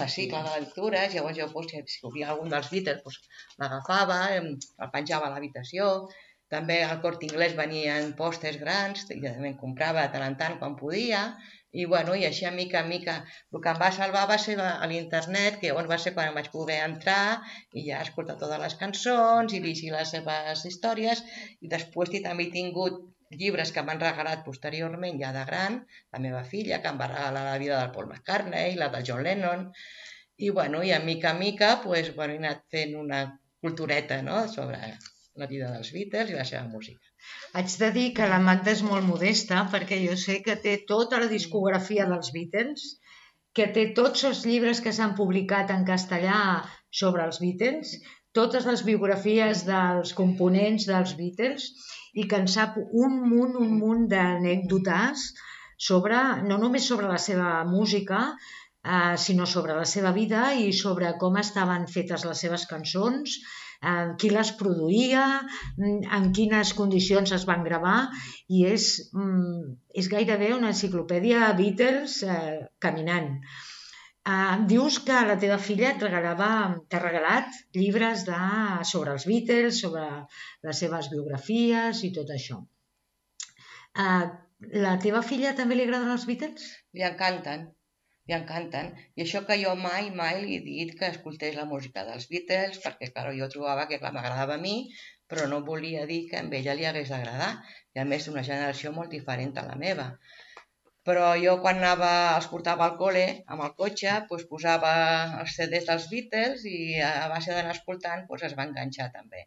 fascicle 0.00 0.40
de 0.46 0.54
lectures, 0.64 1.14
llavors 1.14 1.38
jo 1.38 1.50
pues, 1.52 1.70
si, 1.72 1.82
hi 1.82 2.08
havia 2.10 2.32
algun 2.34 2.54
dels 2.54 2.70
Beatles 2.72 3.04
pues, 3.04 3.20
l'agafava, 3.60 4.22
el 4.38 4.56
penjava 4.94 5.28
a 5.28 5.34
l'habitació, 5.34 5.92
també 6.52 6.78
al 6.82 7.00
Cort 7.04 7.24
Inglés 7.26 7.54
venien 7.56 8.14
pòsters 8.18 8.56
grans, 8.62 9.04
i 9.12 9.20
també 9.20 9.52
comprava 9.62 10.06
de 10.06 10.12
tant 10.14 10.24
en 10.24 10.36
tant 10.42 10.56
quan 10.62 10.76
podia, 10.80 11.22
i, 11.70 11.84
bueno, 11.84 12.14
i 12.16 12.24
així, 12.28 12.46
a 12.48 12.52
mica 12.54 12.80
en 12.80 12.88
mica, 12.88 13.14
el 13.52 13.62
que 13.64 13.72
em 13.74 13.80
va 13.82 13.90
salvar 13.92 14.24
va 14.30 14.38
ser 14.40 14.56
a 14.62 14.86
l'internet, 14.88 15.58
que 15.60 15.72
on 15.76 15.90
va 15.90 15.98
ser 16.00 16.14
quan 16.16 16.30
em 16.30 16.38
vaig 16.38 16.48
poder 16.54 16.78
entrar 16.84 17.42
i 17.76 17.84
ja 17.90 18.00
escoltar 18.06 18.38
totes 18.40 18.62
les 18.62 18.76
cançons 18.82 19.52
i 19.52 19.60
llegir 19.64 19.92
les 19.92 20.14
seves 20.16 20.64
històries. 20.70 21.22
I 21.60 21.72
després 21.76 22.14
també 22.24 22.48
he 22.48 22.54
tingut 22.54 23.04
llibres 23.42 23.74
que 23.76 23.84
m'han 23.84 24.00
regalat 24.00 24.44
posteriorment, 24.46 25.20
ja 25.20 25.34
de 25.36 25.44
gran, 25.50 25.82
la 26.14 26.22
meva 26.24 26.44
filla, 26.52 26.80
que 26.80 26.92
em 26.92 27.00
va 27.00 27.10
regalar 27.12 27.44
la 27.50 27.58
vida 27.60 27.80
del 27.82 27.92
Paul 27.96 28.08
McCartney, 28.08 28.78
la 28.80 28.88
de 28.94 29.02
John 29.10 29.22
Lennon, 29.26 29.68
i, 30.38 30.48
bueno, 30.60 30.82
i 30.86 30.94
a 30.96 31.00
mica 31.04 31.34
en 31.34 31.44
mica 31.44 31.80
pues, 31.84 32.14
bueno, 32.16 32.34
he 32.34 32.40
anat 32.44 32.64
fent 32.72 32.96
una 32.96 33.22
cultureta 33.60 34.22
no? 34.22 34.46
sobre 34.48 34.78
la 35.38 35.48
vida 35.50 35.70
dels 35.74 35.90
Beatles 35.94 36.32
i 36.32 36.36
la 36.36 36.46
seva 36.48 36.64
música. 36.70 37.12
Haig 37.58 37.74
de 37.82 37.90
dir 37.96 38.06
que 38.16 38.28
la 38.30 38.40
Magda 38.42 38.74
és 38.74 38.84
molt 38.86 39.06
modesta 39.06 39.64
perquè 39.72 40.00
jo 40.04 40.16
sé 40.22 40.40
que 40.46 40.58
té 40.64 40.74
tota 40.90 41.20
la 41.22 41.30
discografia 41.32 42.06
dels 42.10 42.32
Beatles, 42.34 42.86
que 43.56 43.66
té 43.74 43.88
tots 43.98 44.24
els 44.28 44.44
llibres 44.46 44.82
que 44.84 44.94
s'han 44.94 45.16
publicat 45.18 45.70
en 45.74 45.84
castellà 45.86 46.40
sobre 47.02 47.24
els 47.26 47.40
Beatles, 47.42 47.94
totes 48.38 48.66
les 48.70 48.84
biografies 48.86 49.64
dels 49.66 50.12
components 50.18 50.86
dels 50.90 51.14
Beatles 51.18 51.70
i 52.14 52.26
que 52.30 52.40
en 52.42 52.48
sap 52.50 52.76
un 53.04 53.18
munt, 53.30 53.56
un 53.62 53.72
munt 53.80 54.06
d'anècdotes 54.12 55.24
sobre, 55.88 56.20
no 56.50 56.58
només 56.62 56.86
sobre 56.90 57.10
la 57.10 57.18
seva 57.24 57.62
música, 57.70 58.20
eh, 58.84 59.16
sinó 59.26 59.46
sobre 59.46 59.76
la 59.78 59.86
seva 59.94 60.12
vida 60.16 60.52
i 60.66 60.72
sobre 60.82 61.14
com 61.22 61.38
estaven 61.42 61.86
fetes 61.94 62.26
les 62.28 62.44
seves 62.44 62.66
cançons, 62.70 63.38
eh, 63.82 64.14
qui 64.18 64.30
les 64.32 64.50
produïa, 64.60 65.24
mm, 65.76 66.10
en 66.18 66.28
quines 66.38 66.72
condicions 66.80 67.32
es 67.36 67.46
van 67.48 67.64
gravar 67.66 67.98
i 68.48 68.64
és, 68.66 68.88
mm, 69.12 69.74
és 70.02 70.10
gairebé 70.14 70.52
una 70.56 70.72
enciclopèdia 70.74 71.52
Beatles 71.60 72.22
eh, 72.22 72.58
caminant. 72.78 73.30
Eh, 74.28 74.56
dius 74.72 74.98
que 75.04 75.20
la 75.30 75.38
teva 75.44 75.58
filla 75.58 75.92
et 75.92 76.02
regalava, 76.02 76.50
t'ha 76.88 77.00
regalat 77.04 77.62
llibres 77.74 78.26
de, 78.28 78.40
sobre 78.84 79.14
els 79.16 79.24
Beatles, 79.30 79.80
sobre 79.84 80.04
les 80.68 80.84
seves 80.84 81.08
biografies 81.14 82.04
i 82.04 82.12
tot 82.18 82.34
això. 82.34 82.60
Eh, 83.98 84.26
la 84.82 84.98
teva 84.98 85.22
filla 85.22 85.54
també 85.54 85.78
li 85.78 85.86
agraden 85.86 86.12
els 86.12 86.26
Beatles? 86.28 86.66
Li 86.94 87.06
encanten, 87.06 87.68
li 88.28 88.36
encanten. 88.36 88.90
I 89.16 89.24
això 89.24 89.42
que 89.48 89.56
jo 89.62 89.74
mai, 89.82 90.10
mai 90.20 90.42
li 90.42 90.56
he 90.58 90.64
dit 90.64 90.96
que 90.98 91.08
escoltés 91.12 91.56
la 91.56 91.68
música 91.68 92.04
dels 92.08 92.28
Beatles, 92.32 92.80
perquè, 92.84 93.08
clar, 93.14 93.30
jo 93.38 93.48
trobava 93.54 93.86
que 93.88 94.00
m'agradava 94.04 94.58
a 94.58 94.64
mi, 94.64 94.76
però 95.28 95.46
no 95.48 95.62
volia 95.64 96.04
dir 96.10 96.26
que 96.28 96.42
a 96.42 96.44
ella 96.60 96.76
li 96.76 96.86
hagués 96.88 97.08
d'agradar. 97.14 97.54
I 97.96 98.04
a 98.04 98.04
més, 98.12 98.28
una 98.32 98.44
generació 98.50 98.92
molt 98.92 99.16
diferent 99.16 99.56
a 99.56 99.66
la 99.70 99.80
meva. 99.80 100.10
Però 101.08 101.32
jo 101.40 101.56
quan 101.64 101.80
anava, 101.80 102.12
els 102.36 102.50
portava 102.52 102.84
al 102.84 102.96
col·le, 103.00 103.26
amb 103.48 103.64
el 103.64 103.74
cotxe, 103.80 104.14
doncs 104.28 104.44
posava 104.52 104.92
els 105.40 105.56
CDs 105.56 105.88
dels 105.88 106.08
Beatles 106.12 106.66
i 106.68 106.78
a 107.00 107.28
base 107.32 107.54
d'anar 107.54 107.72
escoltant 107.76 108.26
doncs 108.28 108.44
es 108.50 108.56
va 108.58 108.68
enganxar 108.68 109.08
també. 109.14 109.46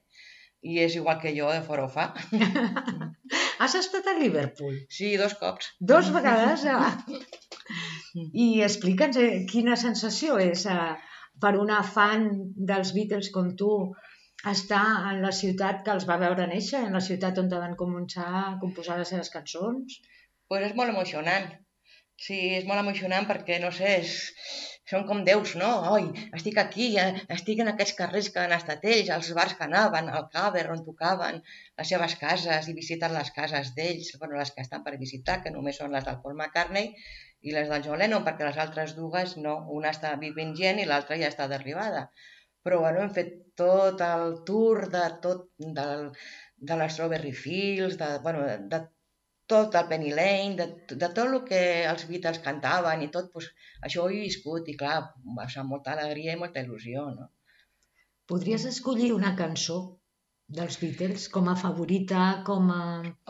I 0.62 0.82
és 0.82 0.98
igual 0.98 1.22
que 1.22 1.34
jo, 1.38 1.50
de 1.54 1.62
forofa. 1.66 2.08
Has 3.62 3.78
estat 3.78 4.10
a 4.10 4.18
Liverpool? 4.18 4.78
Sí, 4.90 5.14
dos 5.22 5.38
cops. 5.38 5.76
Dos 5.94 6.10
vegades? 6.18 6.66
A... 6.66 6.96
I 8.16 8.48
explica'ns 8.66 9.18
eh, 9.22 9.32
quina 9.52 9.78
sensació 9.80 10.38
és 10.44 10.66
eh, 10.68 10.94
per 11.44 11.54
una 11.60 11.82
fan 11.96 12.28
dels 12.72 12.94
Beatles 12.98 13.32
com 13.36 13.54
tu 13.62 13.72
estar 14.52 14.86
en 15.12 15.22
la 15.26 15.32
ciutat 15.38 15.84
que 15.86 15.94
els 15.96 16.08
va 16.10 16.20
veure 16.22 16.48
néixer, 16.50 16.82
en 16.88 16.98
la 16.98 17.04
ciutat 17.08 17.38
on 17.42 17.52
van 17.54 17.78
començar 17.80 18.30
a 18.42 18.58
composar 18.64 18.98
les 19.00 19.14
seves 19.14 19.30
cançons. 19.36 20.02
pues 20.52 20.66
és 20.68 20.74
molt 20.76 20.92
emocionant. 20.92 21.46
Sí, 22.22 22.38
és 22.58 22.66
molt 22.70 22.82
emocionant 22.82 23.26
perquè, 23.30 23.60
no 23.64 23.70
sé, 23.72 23.94
és, 24.02 24.10
són 24.92 25.06
com 25.08 25.22
déus, 25.30 25.54
no? 25.62 25.70
Oi, 25.94 26.10
estic 26.38 26.58
aquí, 26.60 26.90
eh, 27.00 27.22
estic 27.36 27.62
en 27.64 27.72
aquests 27.72 27.96
carrers 28.02 28.28
que 28.34 28.42
han 28.44 28.52
estat 28.58 28.84
ells, 28.94 29.10
els 29.16 29.32
bars 29.38 29.56
que 29.58 29.66
anaven, 29.70 30.10
al 30.10 30.28
càver 30.36 30.66
on 30.74 30.84
tocaven, 30.90 31.40
les 31.80 31.94
seves 31.94 32.18
cases 32.20 32.68
i 32.68 32.76
visiten 32.82 33.16
les 33.16 33.32
cases 33.38 33.72
d'ells, 33.78 34.12
bueno, 34.20 34.38
les 34.42 34.52
que 34.52 34.66
estan 34.66 34.84
per 34.84 35.00
visitar, 35.06 35.40
que 35.46 35.56
només 35.56 35.80
són 35.82 35.96
les 35.96 36.06
del 36.10 36.20
Paul 36.26 36.36
McCartney 36.36 36.92
i 37.42 37.56
les 37.56 37.70
del 37.72 37.84
John 37.86 38.00
Lennon, 38.02 38.24
perquè 38.26 38.46
les 38.48 38.60
altres 38.62 38.94
dues 38.98 39.36
no, 39.42 39.56
una 39.78 39.92
està 39.96 40.14
vivint 40.22 40.54
gent 40.58 40.82
i 40.82 40.88
l'altra 40.90 41.18
ja 41.22 41.30
està 41.32 41.48
d'arribada. 41.52 42.08
Però 42.66 42.80
bueno, 42.84 43.02
hem 43.02 43.14
fet 43.16 43.32
tot 43.58 44.02
el 44.06 44.36
tour 44.48 44.88
de 44.94 45.04
tot, 45.24 45.48
del, 45.80 46.10
de 46.70 46.78
les 46.82 46.94
Strawberry 46.94 47.32
Fields, 47.34 47.98
de, 48.02 48.10
bueno, 48.26 48.44
de 48.74 48.82
tot 49.52 49.76
el 49.76 49.88
Penny 49.90 50.12
Lane, 50.16 50.56
de, 50.60 50.68
de 50.96 51.10
tot 51.10 51.26
el 51.26 51.40
que 51.48 51.62
els 51.90 52.06
Beatles 52.10 52.40
cantaven 52.46 53.02
i 53.04 53.10
tot, 53.16 53.32
doncs, 53.34 53.50
això 53.88 54.06
ho 54.06 54.12
he 54.12 54.22
viscut 54.28 54.70
i 54.72 54.78
clar, 54.80 55.00
va 55.40 55.48
ser 55.50 55.66
molta 55.68 55.96
alegria 55.96 56.38
i 56.38 56.40
molta 56.44 56.64
il·lusió, 56.64 57.10
no? 57.16 57.32
Podries 58.32 58.68
escollir 58.70 59.10
una 59.16 59.34
cançó 59.40 59.80
dels 60.60 60.78
Beatles 60.80 61.28
com 61.34 61.50
a 61.52 61.58
favorita, 61.60 62.22
com 62.48 62.70
a... 62.72 62.82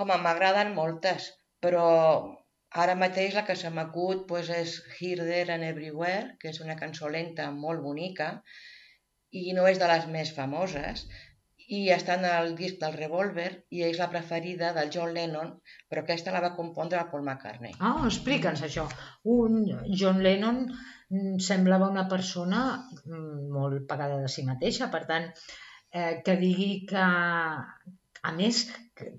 Home, 0.04 0.20
m'agraden 0.26 0.76
moltes, 0.78 1.32
però 1.64 1.88
ara 2.84 2.96
mateix 2.96 3.34
la 3.36 3.46
que 3.48 3.56
se 3.60 3.70
m'acut 3.70 4.28
doncs, 4.30 4.52
és 4.58 4.78
Here, 5.00 5.26
There 5.28 5.56
and 5.56 5.68
Everywhere, 5.68 6.38
que 6.40 6.52
és 6.54 6.62
una 6.64 6.78
cançó 6.80 7.10
lenta 7.10 7.50
molt 7.52 7.84
bonica 7.84 8.32
i 9.32 9.52
no 9.56 9.68
és 9.68 9.80
de 9.80 9.88
les 9.92 10.08
més 10.12 10.32
famoses, 10.36 11.06
i 11.72 11.82
està 11.96 12.18
en 12.20 12.26
el 12.28 12.54
disc 12.60 12.80
del 12.82 12.98
Revolver 12.98 13.50
i 13.72 13.84
és 13.88 14.00
la 14.02 14.10
preferida 14.12 14.72
del 14.76 14.90
John 14.94 15.14
Lennon, 15.16 15.54
però 15.90 16.04
aquesta 16.04 16.34
la 16.36 16.42
va 16.44 16.56
compondre 16.58 17.00
el 17.00 17.08
Paul 17.12 17.24
McCartney. 17.24 17.78
Ah, 17.80 18.02
explica'ns 18.10 18.64
això. 18.68 18.88
Un 19.36 19.62
John 20.02 20.20
Lennon 20.26 20.66
mm, 20.68 21.38
semblava 21.46 21.90
una 21.94 22.08
persona 22.12 22.62
mm, 23.06 23.48
molt 23.56 23.88
pagada 23.88 24.20
de 24.20 24.32
si 24.32 24.44
mateixa, 24.48 24.90
per 24.92 25.06
tant, 25.12 25.30
eh, 25.96 26.20
que 26.26 26.36
digui 26.44 26.72
que, 26.92 27.06
a 28.32 28.36
més, 28.36 28.66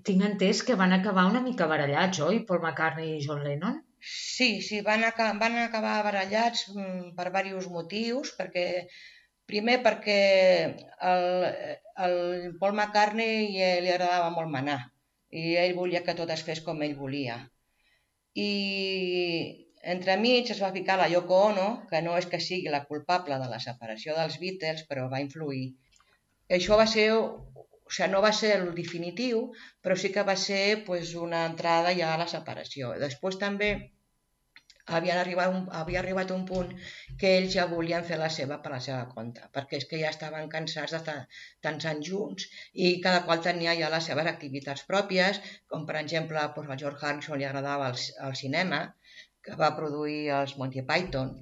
tinc 0.07 0.23
entès 0.27 0.61
que 0.67 0.77
van 0.79 0.93
acabar 0.95 1.25
una 1.29 1.41
mica 1.45 1.67
barallats, 1.71 2.21
oi, 2.25 2.43
Paul 2.47 2.61
McCartney 2.61 3.17
i 3.17 3.25
John 3.25 3.43
Lennon? 3.45 3.81
Sí, 4.03 4.61
sí, 4.61 4.81
van, 4.83 5.03
aca 5.07 5.29
van 5.39 5.57
acabar 5.61 6.01
barallats 6.03 6.67
mm, 6.73 7.13
per 7.17 7.29
diversos 7.31 7.71
motius, 7.71 8.33
perquè 8.37 8.65
primer 9.47 9.77
perquè 9.83 10.19
el, 11.11 11.27
el 12.07 12.17
Paul 12.59 12.75
McCartney 12.75 13.51
li 13.53 13.91
agradava 13.91 14.31
molt 14.35 14.51
manar 14.51 14.79
i 15.33 15.55
ell 15.57 15.75
volia 15.77 16.03
que 16.05 16.15
tot 16.17 16.29
es 16.35 16.43
fes 16.45 16.61
com 16.65 16.81
ell 16.85 16.95
volia. 16.99 17.39
I 18.37 18.49
entremig 19.93 20.51
es 20.53 20.61
va 20.63 20.73
ficar 20.75 20.97
la 20.99 21.09
Yoko 21.11 21.39
Ono, 21.49 21.67
que 21.89 22.01
no 22.05 22.17
és 22.19 22.27
que 22.29 22.39
sigui 22.43 22.71
la 22.73 22.83
culpable 22.89 23.39
de 23.41 23.49
la 23.51 23.59
separació 23.63 24.15
dels 24.17 24.37
Beatles, 24.41 24.85
però 24.89 25.07
va 25.11 25.23
influir. 25.23 25.65
Això 26.57 26.77
va 26.79 26.85
ser 26.91 27.07
o 27.93 27.95
sigui, 27.95 28.11
no 28.11 28.21
va 28.25 28.31
ser 28.33 28.53
el 28.59 28.69
definitiu, 28.77 29.41
però 29.85 29.95
sí 30.03 30.09
que 30.13 30.27
va 30.29 30.33
ser 30.43 30.61
pues, 30.85 31.13
una 31.25 31.45
entrada 31.49 31.91
ja 31.99 32.13
a 32.13 32.21
la 32.21 32.29
separació. 32.31 32.95
Després 33.03 33.37
també 33.43 33.69
havien 34.95 35.19
arribat 35.19 35.51
un, 35.55 35.67
havia 35.79 35.99
arribat 36.01 36.31
un 36.35 36.41
punt 36.47 36.71
que 37.19 37.29
ells 37.37 37.53
ja 37.55 37.67
volien 37.73 38.07
fer 38.07 38.17
la 38.21 38.29
seva 38.37 38.57
per 38.63 38.71
la 38.73 38.79
seva 38.85 39.03
compte, 39.11 39.45
perquè 39.57 39.77
és 39.79 39.85
que 39.91 39.99
ja 40.01 40.09
estaven 40.15 40.49
cansats 40.55 40.95
d'estar 40.95 41.15
tants 41.67 41.85
anys 41.91 42.09
junts 42.09 42.47
i 42.73 42.89
cada 43.05 43.21
qual 43.27 43.45
tenia 43.45 43.77
ja 43.79 43.91
les 43.93 44.09
seves 44.09 44.31
activitats 44.33 44.87
pròpies, 44.89 45.39
com 45.69 45.85
per 45.91 45.99
exemple 46.01 46.47
doncs, 46.57 46.73
al 46.73 46.81
George 46.81 47.07
Harrison 47.11 47.39
li 47.39 47.47
agradava 47.51 47.93
el, 47.93 48.01
el 48.27 48.35
cinema, 48.41 48.81
que 49.45 49.55
va 49.61 49.75
produir 49.77 50.19
els 50.41 50.57
Monty 50.57 50.83
Python, 50.89 51.37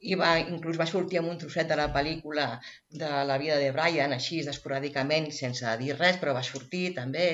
i 0.00 0.14
va, 0.18 0.34
inclús 0.38 0.78
va 0.78 0.86
sortir 0.86 1.18
amb 1.20 1.32
un 1.32 1.38
trosset 1.40 1.68
de 1.70 1.78
la 1.78 1.88
pel·lícula 1.94 2.46
de 3.02 3.08
la 3.30 3.38
vida 3.42 3.56
de 3.58 3.72
Brian, 3.74 4.14
així, 4.14 4.38
esporàdicament, 4.52 5.32
sense 5.34 5.74
dir 5.80 5.96
res, 5.98 6.20
però 6.22 6.34
va 6.36 6.44
sortir 6.46 6.92
també. 6.98 7.28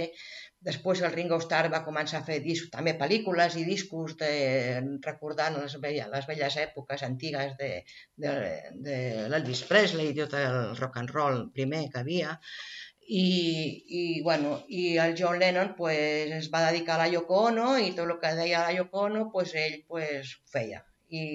Després 0.64 1.02
el 1.04 1.12
Ringo 1.12 1.36
Starr 1.44 1.68
va 1.72 1.82
començar 1.84 2.22
a 2.22 2.24
fer 2.24 2.38
disc, 2.40 2.70
també 2.72 2.94
pel·lícules 3.00 3.58
i 3.60 3.66
discos 3.66 4.14
de, 4.20 4.30
recordant 5.04 5.58
les, 5.60 5.74
velles, 5.82 6.08
les 6.14 6.28
velles 6.30 6.56
èpoques 6.62 7.04
antigues 7.04 7.52
de, 7.58 7.68
de, 8.24 8.32
de 8.86 8.96
l'Elvis 9.28 9.60
Presley 9.68 10.14
i 10.14 10.16
tot 10.22 10.38
el 10.40 10.56
rock 10.80 10.96
and 11.02 11.12
roll 11.12 11.42
primer 11.58 11.84
que 11.92 12.00
havia. 12.00 12.32
I, 13.04 13.26
i, 14.00 14.04
bueno, 14.24 14.54
i 14.72 14.96
el 14.96 15.12
John 15.18 15.36
Lennon 15.38 15.74
pues, 15.76 16.32
es 16.32 16.48
va 16.54 16.64
dedicar 16.70 16.96
a 16.96 17.02
la 17.02 17.10
Yoko 17.12 17.42
Ono 17.50 17.74
i 17.76 17.92
tot 17.92 18.08
el 18.08 18.16
que 18.22 18.32
deia 18.38 18.64
la 18.64 18.72
Yoko 18.72 19.04
Ono 19.10 19.26
pues, 19.34 19.52
ell 19.52 19.82
pues, 19.84 20.38
ho 20.38 20.54
feia. 20.56 20.80
I, 21.12 21.26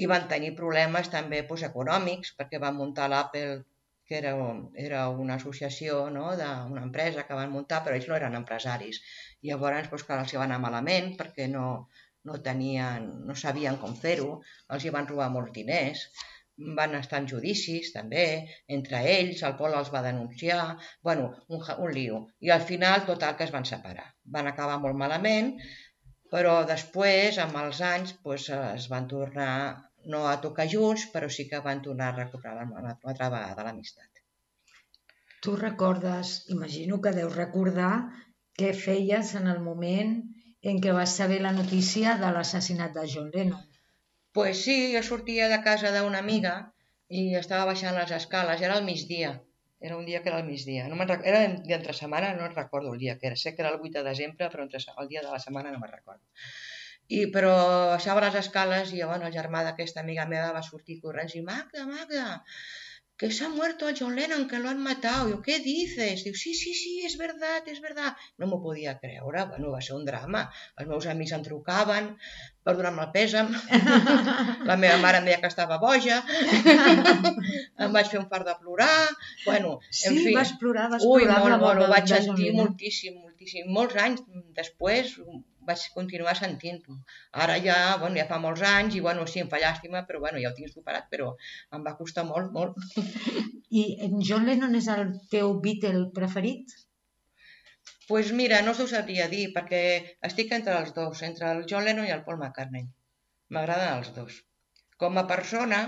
i 0.00 0.08
van 0.12 0.28
tenir 0.32 0.54
problemes 0.58 1.10
també 1.12 1.42
pues, 1.48 1.64
econòmics 1.68 2.34
perquè 2.38 2.60
van 2.62 2.78
muntar 2.78 3.08
l'Apple 3.12 3.60
que 4.10 4.18
era, 4.18 4.32
era 4.74 5.00
una 5.24 5.36
associació 5.38 5.98
no, 6.10 6.30
d'una 6.38 6.82
empresa 6.82 7.22
que 7.28 7.36
van 7.38 7.52
muntar, 7.54 7.78
però 7.84 7.94
ells 7.94 8.08
no 8.10 8.16
eren 8.16 8.34
empresaris. 8.34 8.98
Llavors, 9.46 9.90
doncs, 9.92 10.04
clar, 10.08 10.16
els 10.24 10.32
hi 10.34 10.40
va 10.40 10.46
anar 10.48 10.58
malament 10.64 11.12
perquè 11.20 11.46
no, 11.52 11.66
no, 12.26 12.38
tenien, 12.48 13.06
no 13.28 13.36
sabien 13.42 13.78
com 13.82 13.94
fer-ho, 14.04 14.40
els 14.74 14.84
hi 14.84 14.92
van 14.96 15.06
robar 15.10 15.28
molts 15.36 15.54
diners, 15.58 16.02
van 16.80 16.96
estar 16.98 17.20
en 17.22 17.28
judicis 17.30 17.92
també, 17.94 18.24
entre 18.78 19.04
ells, 19.12 19.44
el 19.48 19.54
Pol 19.60 19.76
els 19.78 19.92
va 19.94 20.02
denunciar, 20.06 20.64
bueno, 21.06 21.30
un, 21.48 21.62
un 21.62 21.94
lío. 21.94 22.18
I 22.46 22.50
al 22.56 22.66
final, 22.72 23.06
total, 23.12 23.36
que 23.38 23.46
es 23.46 23.54
van 23.54 23.68
separar. 23.70 24.08
Van 24.38 24.50
acabar 24.50 24.80
molt 24.82 24.98
malament, 25.04 25.54
però 26.34 26.58
després, 26.72 27.38
amb 27.46 27.62
els 27.62 27.80
anys, 27.92 28.16
doncs, 28.26 28.50
es 28.58 28.90
van 28.90 29.08
tornar 29.14 29.54
no 30.06 30.26
a 30.28 30.40
tocar 30.40 30.66
junts, 30.72 31.06
però 31.12 31.28
sí 31.28 31.46
que 31.48 31.60
van 31.64 31.82
tornar 31.82 32.10
a 32.12 32.16
recuperar 32.16 32.66
una 32.66 32.96
altra 33.12 33.28
vegada 33.32 33.66
l'amistat. 33.66 34.24
Tu 35.40 35.56
recordes, 35.56 36.44
imagino 36.54 37.00
que 37.00 37.14
deus 37.16 37.36
recordar 37.36 37.92
què 38.60 38.72
feies 38.76 39.34
en 39.40 39.48
el 39.48 39.60
moment 39.64 40.16
en 40.62 40.80
què 40.84 40.92
vas 40.92 41.14
saber 41.16 41.40
la 41.40 41.52
notícia 41.56 42.16
de 42.20 42.32
l'assassinat 42.34 42.92
de 42.96 43.06
John 43.12 43.30
Lennon. 43.34 43.62
Pues 44.36 44.64
sí, 44.64 44.76
jo 44.94 45.02
sortia 45.02 45.48
de 45.48 45.62
casa 45.64 45.92
d'una 45.94 46.20
amiga 46.24 46.52
i 47.20 47.22
estava 47.38 47.70
baixant 47.70 47.96
les 47.96 48.12
escales, 48.18 48.60
era 48.66 48.76
al 48.76 48.84
migdia, 48.84 49.32
era 49.80 49.96
un 49.96 50.04
dia 50.06 50.20
que 50.22 50.28
era 50.28 50.38
al 50.38 50.46
migdia, 50.46 50.86
no 50.88 51.00
era 51.02 51.40
d'entre 51.70 51.96
setmana, 51.96 52.34
no 52.36 52.50
recordo 52.52 52.92
el 52.92 53.00
dia 53.00 53.16
que 53.18 53.30
era, 53.30 53.36
sé 53.36 53.54
que 53.54 53.64
era 53.64 53.72
el 53.72 53.80
8 53.80 53.96
de 53.98 54.04
desembre, 54.10 54.50
però 54.52 54.66
entre 54.66 54.78
el 54.78 55.08
dia 55.08 55.24
de 55.24 55.32
la 55.32 55.40
setmana 55.40 55.72
no 55.72 55.80
me'n 55.80 55.96
recordo. 55.96 56.22
I, 57.10 57.24
però 57.34 57.54
baixava 57.92 58.22
les 58.26 58.36
escales 58.44 58.92
i 58.94 59.02
bueno, 59.02 59.26
el 59.26 59.34
germà 59.34 59.64
d'aquesta 59.66 60.04
amiga 60.04 60.28
meva 60.30 60.52
va 60.56 60.66
sortir 60.66 61.00
corrents 61.02 61.34
i 61.34 61.42
Magda, 61.46 61.86
Magda, 61.88 62.26
que 63.20 63.30
se 63.30 63.44
ha 63.44 63.50
muerto 63.50 63.86
a 63.86 63.92
John 63.98 64.14
Lennon, 64.16 64.48
que 64.48 64.58
lo 64.58 64.70
han 64.70 64.82
matado. 64.82 65.28
Yo, 65.28 65.42
¿qué 65.42 65.58
dices? 65.58 66.22
Diu, 66.24 66.34
sí, 66.34 66.54
sí, 66.54 66.72
sí, 66.72 66.92
és 67.04 67.18
verdad, 67.20 67.66
és 67.68 67.82
verdad. 67.84 68.16
No 68.40 68.46
m'ho 68.48 68.62
podia 68.62 68.94
creure, 69.02 69.42
bueno, 69.50 69.74
va 69.74 69.82
ser 69.84 69.92
un 69.98 70.06
drama. 70.06 70.46
Els 70.80 70.88
meus 70.88 71.08
amics 71.12 71.34
em 71.36 71.44
trucaven 71.44 72.08
per 72.64 72.74
donar-me 72.78 73.04
el 73.04 73.12
pèsam. 73.18 73.52
La 74.70 74.78
meva 74.80 74.96
mare 75.04 75.20
em 75.20 75.28
deia 75.28 75.42
que 75.42 75.52
estava 75.52 75.76
boja. 75.84 76.22
em 77.84 77.92
vaig 77.98 78.08
fer 78.08 78.22
un 78.22 78.30
fart 78.32 78.48
de 78.48 78.56
plorar. 78.62 78.88
Bueno, 79.44 79.76
en 79.90 80.16
sí, 80.16 80.24
fi. 80.30 80.34
vas 80.38 80.56
plorar, 80.62 80.88
vas 80.94 81.04
Ui, 81.04 81.26
plorar. 81.26 81.42
molt, 81.44 81.60
molt, 81.66 81.84
ho 81.84 81.92
vaig 81.92 82.08
sentir 82.08 82.54
moltíssim, 82.56 83.20
moltíssim. 83.20 83.68
Molts 83.68 84.00
anys 84.00 84.24
després 84.56 85.12
vaig 85.70 85.86
continuar 85.94 86.36
sentint-ho. 86.40 86.98
Ara 87.46 87.56
ja, 87.64 87.78
bueno, 88.02 88.18
ja 88.20 88.28
fa 88.30 88.42
molts 88.42 88.66
anys 88.74 88.98
i 88.98 89.04
bueno, 89.06 89.26
sí, 89.30 89.40
em 89.44 89.50
fa 89.54 89.62
llàstima, 89.62 90.04
però 90.10 90.20
bueno, 90.26 90.42
ja 90.44 90.52
ho 90.52 90.58
tinc 90.58 90.74
superat, 90.74 91.08
però 91.14 91.32
em 91.78 91.86
va 91.88 91.96
costar 92.02 92.26
molt, 92.28 92.52
molt. 92.58 92.78
I 93.80 93.86
en 94.06 94.20
John 94.28 94.46
Lennon 94.50 94.78
és 94.82 94.90
el 94.92 95.16
teu 95.32 95.58
Beatle 95.64 96.08
preferit? 96.20 96.78
pues 98.10 98.32
mira, 98.32 98.60
no 98.66 98.72
us 98.74 98.80
ho 98.82 98.86
sabria 98.90 99.28
dir, 99.30 99.52
perquè 99.54 99.80
estic 100.28 100.48
entre 100.56 100.72
els 100.80 100.88
dos, 100.96 101.20
entre 101.22 101.46
el 101.54 101.60
John 101.70 101.84
Lennon 101.86 102.08
i 102.08 102.10
el 102.10 102.24
Paul 102.26 102.40
McCartney. 102.40 102.88
M'agraden 103.54 104.00
els 104.00 104.10
dos. 104.16 104.38
Com 104.98 105.20
a 105.20 105.28
persona, 105.30 105.78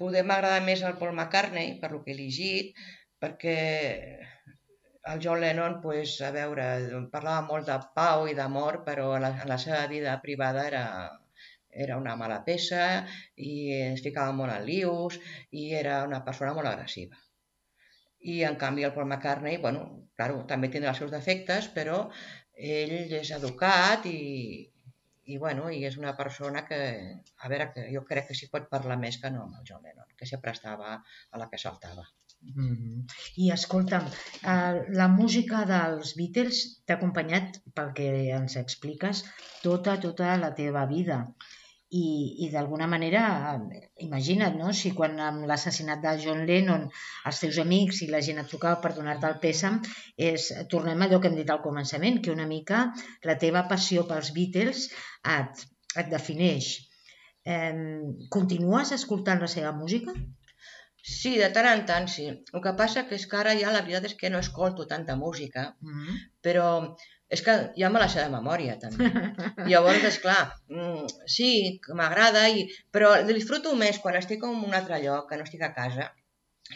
poder 0.00 0.22
m'agrada 0.30 0.62
més 0.64 0.80
el 0.88 0.96
Paul 1.02 1.12
McCartney, 1.12 1.74
per 1.82 1.90
lo 1.92 2.00
que 2.06 2.14
he 2.14 2.16
llegit, 2.16 2.80
perquè 3.20 3.58
el 5.02 5.20
John 5.22 5.40
Lennon, 5.40 5.80
pues, 5.80 6.20
a 6.20 6.30
veure, 6.34 6.66
parlava 7.12 7.46
molt 7.46 7.66
de 7.70 7.78
pau 7.96 8.26
i 8.28 8.36
d'amor, 8.36 8.82
però 8.86 9.14
la, 9.22 9.32
la 9.48 9.58
seva 9.58 9.86
vida 9.92 10.16
privada 10.24 10.66
era, 10.68 10.84
era 11.70 11.96
una 11.96 12.16
mala 12.20 12.40
peça 12.44 13.06
i 13.36 13.54
es 13.78 14.02
ficava 14.04 14.34
molt 14.36 14.54
en 14.56 14.66
lius 14.66 15.18
i 15.50 15.70
era 15.80 16.02
una 16.08 16.22
persona 16.26 16.52
molt 16.58 16.72
agressiva. 16.72 17.16
I 18.32 18.42
en 18.44 18.58
canvi 18.60 18.84
el 18.84 18.92
Paul 18.92 19.08
McCartney, 19.08 19.56
bueno, 19.62 19.86
claro, 20.16 20.44
també 20.50 20.68
tindrà 20.68 20.92
els 20.92 21.00
seus 21.00 21.14
defectes, 21.14 21.70
però 21.72 22.02
ell 22.52 23.14
és 23.22 23.30
educat 23.32 24.04
i, 24.10 24.20
i, 25.24 25.38
bueno, 25.38 25.70
i 25.72 25.86
és 25.88 25.96
una 25.96 26.12
persona 26.18 26.66
que, 26.68 26.80
a 27.40 27.52
veure, 27.52 27.70
que 27.72 27.86
jo 27.94 28.04
crec 28.10 28.28
que 28.28 28.36
s'hi 28.36 28.50
pot 28.52 28.68
parlar 28.74 29.00
més 29.00 29.16
que 29.22 29.32
no 29.32 29.46
amb 29.46 29.62
el 29.62 29.68
John 29.70 29.86
Lennon, 29.86 30.12
que 30.18 30.28
sempre 30.28 30.52
estava 30.56 30.98
a 30.98 31.40
la 31.40 31.48
que 31.48 31.64
saltava. 31.64 32.04
Mm 32.42 32.74
-hmm. 32.74 33.00
I 33.44 33.50
escolta'm, 33.52 34.06
eh, 34.52 34.76
la 35.00 35.08
música 35.08 35.58
dels 35.70 36.14
Beatles 36.18 36.60
t'ha 36.86 36.94
acompanyat, 36.96 37.58
pel 37.76 37.90
que 37.96 38.06
ens 38.40 38.56
expliques, 38.56 39.24
tota, 39.66 39.96
tota 40.06 40.36
la 40.44 40.54
teva 40.60 40.86
vida. 40.94 41.18
I, 41.90 42.06
i 42.44 42.48
d'alguna 42.52 42.86
manera, 42.86 43.22
imagina't, 44.06 44.56
no? 44.62 44.72
si 44.80 44.92
quan 44.98 45.18
amb 45.28 45.46
l'assassinat 45.50 46.00
de 46.04 46.12
John 46.24 46.44
Lennon 46.50 46.84
els 47.30 47.40
teus 47.42 47.58
amics 47.64 48.02
i 48.04 48.10
la 48.10 48.20
gent 48.26 48.38
et 48.42 48.50
trucava 48.52 48.80
per 48.84 48.92
donar-te 48.98 49.26
el 49.26 49.38
pèsam, 49.46 49.80
és, 50.30 50.52
tornem 50.74 51.02
a 51.02 51.08
allò 51.08 51.18
que 51.20 51.28
hem 51.28 51.38
dit 51.40 51.50
al 51.50 51.64
començament, 51.68 52.20
que 52.22 52.36
una 52.38 52.46
mica 52.46 52.84
la 53.30 53.36
teva 53.44 53.66
passió 53.72 54.06
pels 54.12 54.30
Beatles 54.36 54.86
et, 55.38 55.66
et 55.96 56.14
defineix. 56.16 56.70
Eh, 57.44 57.74
continues 58.38 58.92
escoltant 59.00 59.40
la 59.40 59.50
seva 59.56 59.72
música? 59.82 60.14
Sí, 61.02 61.36
de 61.38 61.48
tant 61.54 61.68
en 61.70 61.86
tant, 61.88 62.08
sí. 62.12 62.26
El 62.28 62.62
que 62.64 62.74
passa 62.78 63.06
que 63.08 63.16
és 63.16 63.26
que 63.30 63.38
ara 63.40 63.54
ja 63.58 63.72
la 63.72 63.82
veritat 63.86 64.10
és 64.10 64.16
que 64.20 64.30
no 64.30 64.42
escolto 64.44 64.86
tanta 64.86 65.16
música, 65.16 65.76
Mm 65.80 65.94
-hmm. 65.94 66.20
però 66.42 66.68
és 67.28 67.42
que 67.46 67.52
ja 67.78 67.88
me 67.90 68.00
la 68.00 68.08
sé 68.08 68.20
de 68.20 68.28
memòria, 68.28 68.76
també. 68.78 69.10
Llavors, 69.70 70.02
és 70.04 70.18
clar, 70.18 70.52
mm, 70.68 71.06
sí, 71.26 71.80
m'agrada, 72.00 72.48
i... 72.48 72.66
però 72.90 73.22
disfruto 73.26 73.74
més 73.76 73.98
quan 73.98 74.16
estic 74.16 74.42
en 74.44 74.64
un 74.68 74.74
altre 74.74 74.98
lloc, 75.04 75.28
que 75.28 75.36
no 75.36 75.46
estic 75.46 75.62
a 75.62 75.74
casa, 75.74 76.10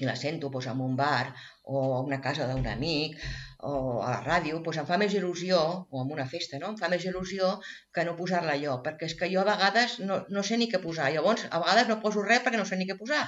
i 0.01 0.07
la 0.07 0.15
sento 0.19 0.51
doncs, 0.51 0.69
en 0.71 0.81
un 0.81 0.95
bar 0.99 1.35
o 1.65 1.83
a 1.97 2.01
una 2.03 2.21
casa 2.21 2.47
d'un 2.51 2.67
amic 2.67 3.21
o 3.65 4.03
a 4.05 4.11
la 4.11 4.21
ràdio, 4.25 4.59
doncs 4.65 4.81
em 4.83 4.89
fa 4.89 4.99
més 5.01 5.15
il·lusió, 5.17 5.59
o 5.91 6.03
en 6.03 6.11
una 6.13 6.27
festa, 6.33 6.59
no? 6.63 6.73
em 6.73 6.79
fa 6.81 6.91
més 6.93 7.07
il·lusió 7.09 7.55
que 7.95 8.05
no 8.05 8.17
posar-la 8.19 8.57
jo, 8.61 8.75
perquè 8.85 9.09
és 9.09 9.15
que 9.21 9.31
jo 9.33 9.41
a 9.41 9.49
vegades 9.49 9.99
no, 10.09 10.19
no 10.37 10.43
sé 10.49 10.59
ni 10.61 10.69
què 10.73 10.83
posar, 10.83 11.13
llavors 11.15 11.47
a 11.51 11.63
vegades 11.63 11.89
no 11.89 12.01
poso 12.03 12.25
res 12.27 12.43
perquè 12.45 12.61
no 12.61 12.67
sé 12.69 12.77
ni 12.81 12.89
què 12.91 12.99
posar. 12.99 13.23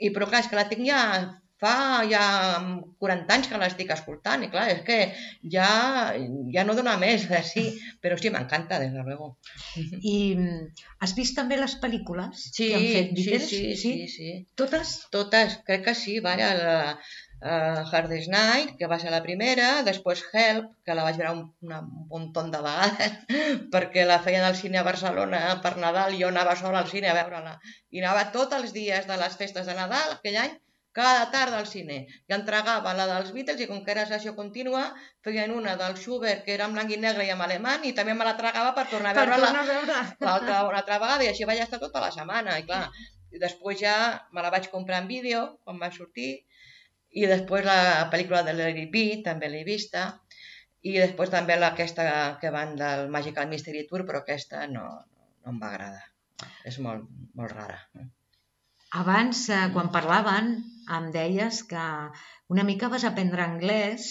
I 0.00 0.10
però 0.14 0.26
clar, 0.30 0.40
és 0.44 0.48
que 0.50 0.58
la 0.58 0.66
tinc 0.70 0.86
ja 0.88 1.00
fa 1.60 2.00
ja 2.08 2.22
40 3.04 3.34
anys 3.34 3.48
que 3.50 3.58
l'estic 3.60 3.90
escoltant 3.92 4.46
i 4.46 4.48
clar, 4.52 4.62
és 4.72 4.78
que 4.86 4.96
ja, 5.54 5.66
ja 6.54 6.64
no 6.64 6.76
dona 6.78 6.94
més, 7.02 7.26
eh, 7.28 7.42
sí, 7.44 7.64
però 8.00 8.16
sí, 8.16 8.32
m'encanta, 8.32 8.78
des 8.80 8.94
de 8.96 9.04
luego. 9.04 9.34
I 10.00 10.14
mm, 10.38 10.86
has 11.04 11.12
vist 11.18 11.36
també 11.36 11.58
les 11.60 11.76
pel·lícules 11.82 12.46
Sí, 12.48 12.70
que 12.70 12.78
han 12.78 12.86
fet 12.94 13.12
sí, 13.12 13.18
Beatles? 13.18 13.48
sí, 13.50 13.76
sí, 13.82 13.92
sí. 14.14 14.30
Totes? 14.56 14.94
Totes, 15.12 15.58
crec 15.68 15.84
que 15.90 15.94
sí, 15.94 16.16
vaja, 16.24 16.54
la, 16.56 16.78
uh, 17.42 17.82
Hardest 17.90 18.30
Night, 18.32 18.76
que 18.78 18.88
va 18.90 18.98
ser 19.02 19.12
la 19.12 19.22
primera, 19.24 19.82
després 19.86 20.22
Help, 20.32 20.70
que 20.86 20.96
la 20.96 21.04
vaig 21.06 21.18
veure 21.20 21.34
un, 21.36 21.44
una, 21.66 21.82
un 21.82 22.08
muntó 22.10 22.46
de 22.52 22.62
vegades, 22.64 23.20
perquè 23.74 24.06
la 24.08 24.20
feien 24.24 24.46
al 24.46 24.58
cine 24.58 24.80
a 24.80 24.86
Barcelona 24.86 25.42
per 25.64 25.76
Nadal, 25.82 26.16
i 26.16 26.24
jo 26.24 26.32
anava 26.32 26.56
sola 26.56 26.82
al 26.82 26.90
cine 26.90 27.10
a 27.10 27.16
veure-la, 27.16 27.58
i 27.90 28.02
anava 28.02 28.28
tots 28.34 28.58
els 28.58 28.74
dies 28.76 29.06
de 29.08 29.20
les 29.20 29.38
festes 29.40 29.66
de 29.68 29.76
Nadal, 29.78 30.18
aquell 30.18 30.40
any, 30.44 30.58
cada 30.92 31.28
tarda 31.30 31.60
al 31.60 31.68
cine, 31.70 32.00
i 32.26 32.34
entregava 32.34 32.92
la 32.98 33.06
dels 33.06 33.30
Beatles, 33.34 33.60
i 33.62 33.68
com 33.70 33.84
que 33.86 33.92
era 33.94 34.08
sessió 34.10 34.34
contínua, 34.34 34.88
feien 35.22 35.54
una 35.54 35.76
del 35.78 35.94
Schubert, 36.00 36.42
que 36.46 36.56
era 36.56 36.66
en 36.66 36.74
blanc 36.74 36.90
i 36.90 36.98
negre 36.98 37.28
i 37.28 37.30
en 37.30 37.44
alemany, 37.44 37.86
i 37.90 37.94
també 37.94 38.16
me 38.18 38.26
la 38.26 38.34
tragava 38.40 38.74
per 38.74 38.88
tornar 38.90 39.14
a 39.14 39.20
veure-la. 39.20 39.52
l'altra 40.26 40.64
una 40.66 40.82
altra 40.82 40.98
vegada, 40.98 41.22
i 41.22 41.30
així 41.30 41.46
vaig 41.46 41.62
estar 41.62 41.78
tota 41.78 42.02
la 42.02 42.10
setmana, 42.16 42.58
i 42.58 42.66
clar, 42.66 42.88
i 43.30 43.38
després 43.38 43.78
ja 43.78 43.94
me 44.34 44.42
la 44.42 44.50
vaig 44.50 44.66
comprar 44.72 44.98
en 45.04 45.06
vídeo, 45.10 45.44
quan 45.62 45.78
va 45.78 45.92
sortir, 45.94 46.32
I 47.10 47.26
després 47.26 47.66
la 47.66 48.06
pel·lícula 48.12 48.44
de 48.46 48.54
Larry 48.54 48.86
B 48.92 49.04
també 49.26 49.50
l'he 49.50 49.64
vista. 49.66 50.06
I 50.86 50.94
després 50.96 51.32
també 51.32 51.56
aquesta 51.66 52.04
que 52.40 52.52
van 52.54 52.76
del 52.78 53.08
Magical 53.12 53.50
Mystery 53.50 53.84
Tour, 53.88 54.06
però 54.08 54.22
aquesta 54.22 54.66
no, 54.70 54.86
no 55.42 55.52
em 55.52 55.58
va 55.60 55.72
agradar. 55.72 56.06
És 56.70 56.78
molt, 56.84 57.08
molt 57.36 57.52
rara. 57.52 57.80
Abans, 59.00 59.42
eh, 59.54 59.66
quan 59.74 59.90
parlaven, 59.94 60.54
em 60.96 61.10
deies 61.14 61.62
que 61.72 61.84
una 62.54 62.64
mica 62.70 62.88
vas 62.94 63.04
aprendre 63.06 63.44
anglès 63.44 64.08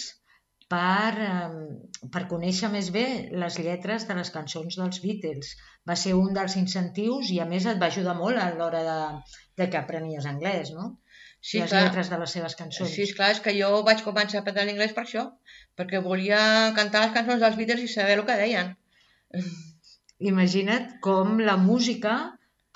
per, 0.70 1.10
eh, 1.26 2.06
per 2.14 2.28
conèixer 2.30 2.70
més 2.72 2.92
bé 2.94 3.04
les 3.42 3.58
lletres 3.58 4.06
de 4.08 4.16
les 4.20 4.30
cançons 4.36 4.78
dels 4.80 5.02
Beatles. 5.04 5.52
Va 5.88 5.96
ser 6.04 6.14
un 6.14 6.32
dels 6.36 6.56
incentius 6.62 7.32
i, 7.34 7.40
a 7.42 7.48
més, 7.52 7.66
et 7.66 7.82
va 7.82 7.90
ajudar 7.92 8.16
molt 8.22 8.38
a 8.38 8.50
l'hora 8.54 8.82
de, 8.86 8.98
de 9.60 9.68
que 9.72 9.80
aprenies 9.80 10.28
anglès, 10.30 10.72
no? 10.76 10.92
Sí, 11.40 11.58
les 11.58 11.70
clar. 11.72 11.86
lletres 11.86 12.10
de 12.12 12.18
les 12.20 12.34
seves 12.36 12.56
cançons. 12.56 12.90
Sí, 12.92 13.06
esclar, 13.08 13.30
és 13.34 13.40
que 13.44 13.54
jo 13.56 13.70
vaig 13.86 14.02
començar 14.04 14.40
a 14.40 14.42
aprendre 14.44 14.66
l'anglès 14.68 14.92
per 14.96 15.06
això, 15.06 15.24
perquè 15.80 16.02
volia 16.04 16.40
cantar 16.76 17.06
les 17.06 17.14
cançons 17.16 17.40
dels 17.40 17.56
Beatles 17.60 17.86
i 17.86 17.88
saber 17.92 18.18
el 18.18 18.26
que 18.28 18.36
deien. 18.42 18.74
Imagina't 20.32 20.98
com 21.06 21.40
la 21.40 21.56
música 21.56 22.18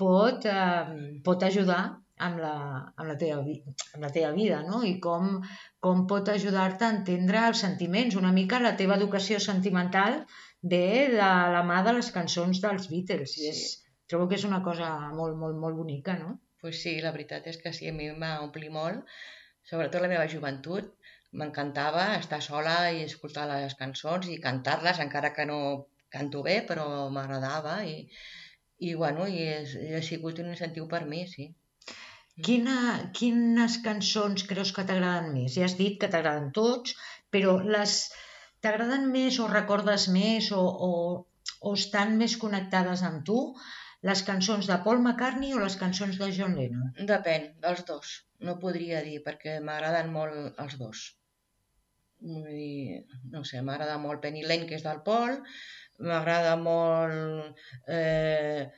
pot, 0.01 0.47
eh, 0.49 1.21
pot 1.27 1.45
ajudar 1.45 1.83
amb 2.27 2.41
la, 2.41 2.55
amb, 2.97 3.09
la 3.11 3.17
teva, 3.21 3.43
amb 3.43 4.07
la 4.07 4.11
teva 4.15 4.33
vida, 4.37 4.63
no? 4.65 4.81
I 4.87 4.97
com, 5.07 5.43
com 5.85 6.07
pot 6.11 6.31
ajudar-te 6.33 6.87
a 6.87 6.95
entendre 6.97 7.45
els 7.51 7.61
sentiments. 7.67 8.17
Una 8.21 8.33
mica 8.33 8.63
la 8.63 8.77
teva 8.81 8.97
educació 9.01 9.41
sentimental 9.43 10.23
ve 10.63 10.87
de 11.13 11.31
la 11.57 11.63
mà 11.69 11.83
de 11.85 11.99
les 11.99 12.11
cançons 12.15 12.63
dels 12.65 12.89
Beatles. 12.93 13.37
I 13.43 13.51
és, 13.53 13.63
trobo 14.09 14.31
que 14.31 14.41
és 14.41 14.49
una 14.49 14.63
cosa 14.65 14.95
molt, 15.13 15.37
molt, 15.37 15.59
molt 15.61 15.77
bonica, 15.83 16.17
no? 16.21 16.39
Pues 16.65 16.79
sí, 16.81 16.95
la 17.05 17.11
veritat 17.13 17.45
és 17.51 17.59
que 17.61 17.75
sí, 17.77 17.91
a 17.91 17.93
mi 17.93 18.07
em 18.09 18.23
va 18.25 18.39
omplir 18.41 18.71
molt, 18.73 19.11
sobretot 19.69 20.01
la 20.01 20.09
meva 20.09 20.29
joventut. 20.35 20.95
M'encantava 21.37 22.05
estar 22.17 22.39
sola 22.47 22.77
i 22.95 23.03
escoltar 23.05 23.45
les 23.51 23.75
cançons 23.77 24.31
i 24.33 24.39
cantar-les, 24.41 25.03
encara 25.05 25.35
que 25.37 25.45
no 25.51 25.59
canto 26.15 26.41
bé, 26.47 26.55
però 26.71 26.87
m'agradava 27.13 27.75
i, 27.91 27.99
i, 28.79 28.95
bueno, 29.03 29.27
i, 29.29 29.45
és, 29.59 29.77
ha 29.99 30.01
sigut 30.09 30.41
un 30.41 30.49
incentiu 30.55 30.89
per 30.95 31.03
mi, 31.11 31.21
sí. 31.35 31.51
Quina, 32.49 32.79
quines 33.21 33.79
cançons 33.85 34.49
creus 34.49 34.73
que 34.73 34.87
t'agraden 34.89 35.35
més? 35.37 35.59
Ja 35.59 35.69
has 35.69 35.77
dit 35.85 36.01
que 36.01 36.09
t'agraden 36.09 36.49
tots, 36.57 36.97
però 37.35 37.59
les 37.77 38.01
t'agraden 38.65 39.11
més 39.13 39.37
o 39.43 39.53
recordes 39.53 40.09
més 40.17 40.49
o, 40.57 40.65
o, 40.89 40.93
o 41.61 41.77
estan 41.77 42.17
més 42.25 42.41
connectades 42.41 43.05
amb 43.05 43.27
tu 43.29 43.41
les 44.05 44.23
cançons 44.29 44.69
de 44.69 44.77
Paul 44.85 45.01
McCartney 45.01 45.55
o 45.57 45.61
les 45.63 45.77
cançons 45.81 46.19
de 46.21 46.31
John 46.37 46.57
Lennon? 46.59 46.93
Depèn, 47.11 47.51
dels 47.65 47.85
dos. 47.89 48.15
No 48.45 48.59
podria 48.61 49.01
dir, 49.07 49.21
perquè 49.25 49.59
m'agraden 49.65 50.11
molt 50.13 50.61
els 50.65 50.77
dos. 50.81 51.05
Vull 52.25 52.51
dir, 52.51 53.05
no 53.33 53.45
sé, 53.49 53.63
m'agrada 53.65 53.97
molt 54.03 54.21
Penny 54.25 54.45
Lane, 54.45 54.69
que 54.69 54.77
és 54.79 54.85
del 54.85 55.01
Paul, 55.09 55.39
m'agrada 56.05 56.55
molt 56.61 57.65
eh, 57.97 58.69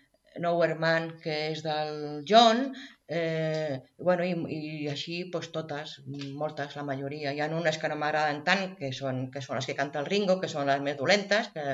Nowhere 0.43 0.79
Man, 0.79 1.11
que 1.23 1.37
és 1.51 1.63
del 1.67 2.23
John, 2.29 2.69
eh, 3.09 3.83
bueno, 3.99 4.25
i, 4.25 4.35
i 4.57 4.89
així 4.91 5.19
doncs, 5.31 5.49
totes, 5.55 5.93
moltes, 6.41 6.75
la 6.79 6.85
majoria. 6.89 7.33
Hi 7.33 7.41
ha 7.43 7.49
unes 7.55 7.79
que 7.83 7.91
no 7.93 7.99
m'agraden 8.01 8.43
tant, 8.49 8.75
que 8.81 8.91
són, 8.99 9.21
que 9.35 9.43
són 9.45 9.61
les 9.61 9.69
que 9.71 9.77
canta 9.79 10.01
el 10.03 10.11
Ringo, 10.11 10.39
que 10.43 10.51
són 10.51 10.67
les 10.71 10.83
més 10.83 10.99
dolentes, 10.99 11.51
que, 11.55 11.65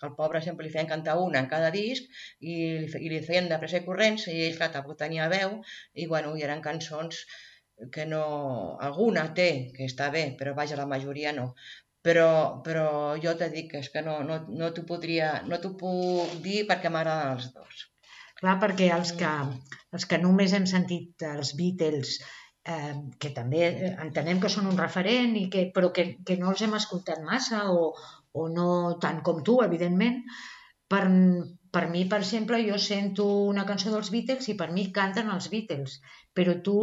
que 0.00 0.08
el 0.08 0.14
pobre 0.18 0.42
sempre 0.42 0.66
li 0.66 0.72
feien 0.74 0.90
cantar 0.90 1.16
una 1.22 1.42
en 1.44 1.50
cada 1.54 1.70
disc 1.74 2.10
i 2.40 2.56
li, 2.82 2.90
i 3.06 3.12
li 3.12 3.22
feien 3.28 3.48
de 3.52 3.60
pressa 3.62 3.80
i 3.80 3.86
corrents 3.86 4.26
i 4.32 4.38
ell, 4.48 4.58
clar, 4.58 4.72
tampoc 4.74 4.98
tenia 5.04 5.30
veu 5.32 5.60
i, 5.94 6.08
bueno, 6.10 6.34
i 6.36 6.46
eren 6.48 6.64
cançons 6.64 7.24
que 7.94 8.06
no... 8.10 8.24
Alguna 8.88 9.28
té, 9.38 9.48
que 9.76 9.86
està 9.90 10.10
bé, 10.14 10.26
però 10.38 10.54
vaja, 10.58 10.78
la 10.78 10.90
majoria 10.90 11.32
no. 11.38 11.48
Però, 12.04 12.28
però 12.66 12.86
jo 13.22 13.32
te 13.40 13.48
dic 13.54 13.70
que 13.72 13.80
és 13.80 13.88
que 13.94 14.02
no, 14.04 14.18
no, 14.28 14.42
no 14.60 14.70
t'ho 14.76 14.84
podria, 14.90 15.30
no 15.48 15.58
t'ho 15.62 15.72
puc 15.80 16.38
dir 16.44 16.64
perquè 16.68 16.92
m'agraden 16.92 17.38
els 17.38 17.52
dos. 17.56 17.84
Clar, 18.44 18.58
perquè 18.60 18.90
els 18.92 19.10
que, 19.16 19.28
els 19.96 20.04
que 20.08 20.16
només 20.20 20.52
hem 20.56 20.64
sentit 20.68 21.22
els 21.24 21.54
Beatles, 21.56 22.10
eh, 22.72 22.90
que 23.20 23.30
també 23.36 23.62
eh, 23.68 23.92
entenem 24.04 24.42
que 24.42 24.50
són 24.52 24.66
un 24.68 24.80
referent, 24.80 25.32
i 25.40 25.46
que, 25.54 25.62
però 25.76 25.88
que, 25.96 26.04
que 26.28 26.36
no 26.42 26.50
els 26.52 26.64
hem 26.66 26.76
escoltat 26.76 27.22
massa 27.24 27.62
o, 27.72 27.86
o 28.42 28.44
no 28.56 28.66
tant 29.04 29.22
com 29.28 29.40
tu, 29.48 29.54
evidentment, 29.64 30.20
per, 30.92 31.02
per 31.72 31.84
mi, 31.94 32.04
per 32.10 32.18
exemple, 32.20 32.60
jo 32.68 32.76
sento 32.88 33.30
una 33.54 33.64
cançó 33.70 33.94
dels 33.94 34.12
Beatles 34.12 34.50
i 34.52 34.58
per 34.60 34.68
mi 34.76 34.84
canten 34.98 35.32
els 35.32 35.48
Beatles, 35.54 35.96
però 36.36 36.58
tu 36.68 36.76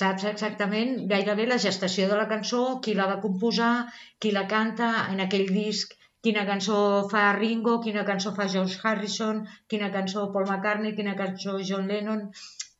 saps 0.00 0.26
exactament 0.32 0.98
gairebé 1.14 1.46
la 1.46 1.62
gestació 1.68 2.10
de 2.10 2.18
la 2.18 2.26
cançó, 2.34 2.64
qui 2.82 2.98
la 2.98 3.06
va 3.12 3.20
composar, 3.22 3.74
qui 4.18 4.34
la 4.34 4.48
canta 4.50 4.90
en 5.14 5.22
aquell 5.28 5.54
disc, 5.54 5.94
quina 6.24 6.44
cançó 6.48 6.78
fa 7.10 7.24
Ringo, 7.36 7.78
quina 7.84 8.04
cançó 8.08 8.32
fa 8.36 8.46
George 8.52 8.78
Harrison, 8.82 9.42
quina 9.68 9.90
cançó 9.96 10.30
Paul 10.32 10.46
McCartney, 10.48 10.94
quina 10.96 11.16
cançó 11.18 11.58
John 11.70 11.90
Lennon. 11.90 12.30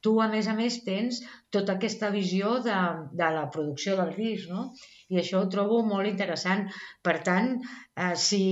Tu, 0.05 0.13
a 0.23 0.27
més 0.33 0.47
a 0.47 0.55
més, 0.55 0.77
tens 0.87 1.19
tota 1.55 1.75
aquesta 1.75 2.11
visió 2.15 2.59
de, 2.67 2.75
de 3.21 3.31
la 3.37 3.47
producció 3.55 3.97
del 3.99 4.13
disc, 4.19 4.51
no? 4.53 4.69
I 5.11 5.19
això 5.23 5.41
ho 5.41 5.49
trobo 5.51 5.81
molt 5.87 6.11
interessant. 6.11 6.67
Per 7.09 7.17
tant, 7.29 7.49
eh, 8.05 8.13
si, 8.27 8.43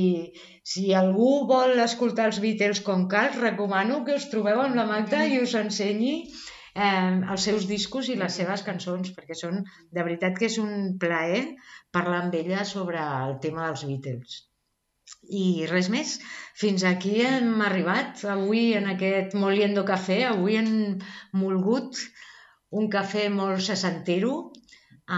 si 0.72 0.88
algú 1.02 1.28
vol 1.50 1.78
escoltar 1.84 2.26
els 2.30 2.40
Beatles 2.42 2.82
com 2.88 3.06
cal, 3.12 3.30
recomano 3.44 4.00
que 4.08 4.18
us 4.20 4.26
trobeu 4.32 4.64
amb 4.64 4.78
la 4.80 4.88
Magda 4.90 5.22
i 5.30 5.38
us 5.42 5.54
ensenyi 5.60 6.14
eh, 6.22 7.12
els 7.34 7.46
seus 7.50 7.68
discos 7.70 8.10
i 8.10 8.18
les 8.22 8.40
seves 8.40 8.66
cançons, 8.70 9.12
perquè 9.18 9.38
són, 9.38 9.62
de 9.90 10.08
veritat 10.08 10.38
que 10.40 10.50
és 10.50 10.58
un 10.62 10.96
plaer 11.04 11.44
parlar 11.98 12.24
amb 12.24 12.40
ella 12.42 12.66
sobre 12.74 13.02
el 13.28 13.38
tema 13.46 13.68
dels 13.68 13.86
Beatles. 13.90 14.42
I 15.38 15.66
res 15.70 15.88
més, 15.92 16.18
fins 16.60 16.84
aquí 16.88 17.14
hem 17.24 17.62
arribat 17.64 18.24
avui 18.34 18.72
en 18.78 18.88
aquest 18.92 19.36
Moliendo 19.40 19.84
Café, 19.88 20.18
avui 20.28 20.58
hem 20.60 20.70
molgut 21.40 22.00
un 22.80 22.88
cafè 22.92 23.26
molt 23.32 23.62
sessantero 23.66 24.34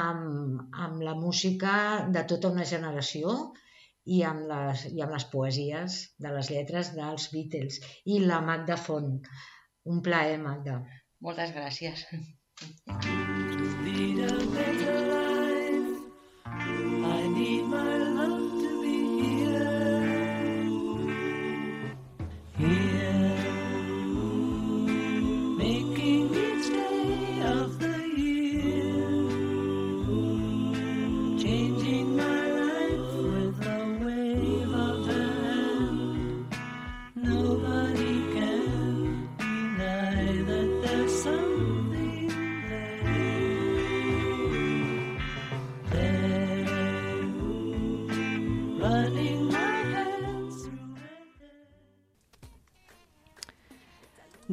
amb, 0.00 0.62
amb 0.86 1.02
la 1.08 1.14
música 1.18 1.76
de 2.16 2.24
tota 2.32 2.52
una 2.54 2.66
generació 2.72 3.36
i 4.16 4.22
amb, 4.30 4.46
les, 4.50 4.86
i 4.92 5.02
amb 5.02 5.16
les 5.16 5.26
poesies 5.32 6.00
de 6.22 6.34
les 6.36 6.50
lletres 6.54 6.92
dels 6.94 7.30
Beatles 7.34 7.80
i 8.14 8.20
la 8.24 8.40
Magda 8.50 8.78
Font. 8.78 9.18
Un 9.86 10.02
plaer, 10.02 10.38
Magda. 10.42 10.80
Moltes 11.22 11.54
gràcies. 11.56 12.06
lead 13.96 15.15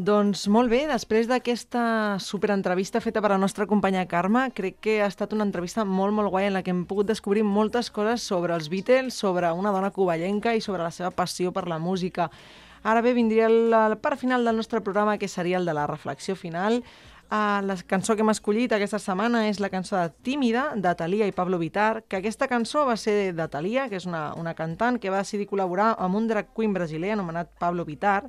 Doncs 0.03 0.49
molt 0.51 0.67
bé, 0.67 0.81
després 0.89 1.29
d'aquesta 1.29 2.17
superentrevista 2.19 2.99
feta 2.99 3.21
per 3.23 3.29
la 3.31 3.37
nostra 3.39 3.63
companya 3.69 4.01
Carme, 4.11 4.41
crec 4.51 4.81
que 4.83 4.95
ha 4.99 5.07
estat 5.07 5.31
una 5.31 5.45
entrevista 5.47 5.85
molt, 5.87 6.11
molt 6.17 6.31
guai 6.33 6.49
en 6.49 6.55
la 6.57 6.61
que 6.65 6.73
hem 6.73 6.81
pogut 6.89 7.07
descobrir 7.07 7.45
moltes 7.47 7.87
coses 7.93 8.25
sobre 8.27 8.51
els 8.57 8.67
Beatles, 8.73 9.15
sobre 9.15 9.51
una 9.55 9.71
dona 9.71 9.93
covellenca 9.95 10.55
i 10.57 10.63
sobre 10.65 10.83
la 10.83 10.91
seva 10.91 11.13
passió 11.15 11.53
per 11.55 11.69
la 11.71 11.77
música. 11.79 12.27
Ara 12.83 12.99
bé, 13.05 13.13
vindria 13.15 13.47
la 13.47 13.85
part 13.95 14.19
final 14.19 14.43
del 14.43 14.57
nostre 14.59 14.81
programa, 14.81 15.17
que 15.17 15.29
seria 15.31 15.61
el 15.61 15.69
de 15.69 15.75
la 15.77 15.85
reflexió 15.87 16.35
final. 16.35 16.81
Uh, 17.31 17.63
la 17.63 17.77
cançó 17.87 18.17
que 18.17 18.25
hem 18.25 18.33
escollit 18.33 18.75
aquesta 18.75 18.99
setmana 18.99 19.45
és 19.47 19.61
la 19.63 19.69
cançó 19.71 19.95
de 19.95 20.09
Tímida, 20.25 20.73
de 20.75 20.91
Thalia 20.99 21.29
i 21.29 21.37
Pablo 21.37 21.61
Vitar, 21.61 22.03
que 22.09 22.19
aquesta 22.19 22.49
cançó 22.51 22.83
va 22.89 22.97
ser 22.97 23.31
de 23.37 23.47
Thalia, 23.47 23.87
que 23.87 24.01
és 24.01 24.09
una, 24.09 24.33
una 24.35 24.51
cantant 24.57 24.99
que 24.99 25.13
va 25.13 25.23
decidir 25.23 25.47
col·laborar 25.47 25.93
amb 25.95 26.19
un 26.19 26.27
drag 26.27 26.51
queen 26.51 26.75
brasiler 26.75 27.15
anomenat 27.15 27.55
Pablo 27.63 27.87
Vitar, 27.87 28.25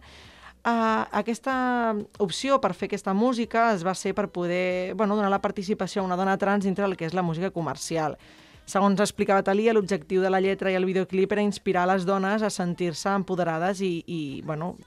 Uh, 0.64 1.04
aquesta 1.12 1.92
opció 2.24 2.56
per 2.56 2.70
fer 2.72 2.86
aquesta 2.88 3.12
música 3.12 3.66
es 3.74 3.82
va 3.84 3.92
ser 3.92 4.14
per 4.16 4.30
poder 4.32 4.94
bueno, 4.96 5.12
donar 5.14 5.28
la 5.28 5.42
participació 5.44 6.00
a 6.00 6.06
una 6.06 6.16
dona 6.16 6.38
trans 6.40 6.64
dintre 6.64 6.86
del 6.86 6.96
que 6.96 7.04
és 7.04 7.12
la 7.12 7.22
música 7.22 7.50
comercial. 7.52 8.16
Segons 8.64 9.02
explicava 9.04 9.44
Talia, 9.44 9.74
l'objectiu 9.76 10.22
de 10.24 10.30
la 10.32 10.40
lletra 10.40 10.72
i 10.72 10.78
el 10.78 10.86
videoclip 10.88 11.34
era 11.36 11.44
inspirar 11.44 11.84
les 11.90 12.06
dones 12.08 12.40
a 12.40 12.48
sentir-se 12.48 13.12
empoderades 13.12 13.82
i, 13.84 13.92
i 14.08 14.40
bueno, 14.40 14.78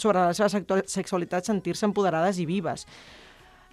sobre 0.00 0.22
la 0.22 0.32
seva 0.32 0.48
sexualitat 0.48 1.44
sentir-se 1.44 1.84
empoderades 1.84 2.40
i 2.40 2.46
vives. 2.48 2.86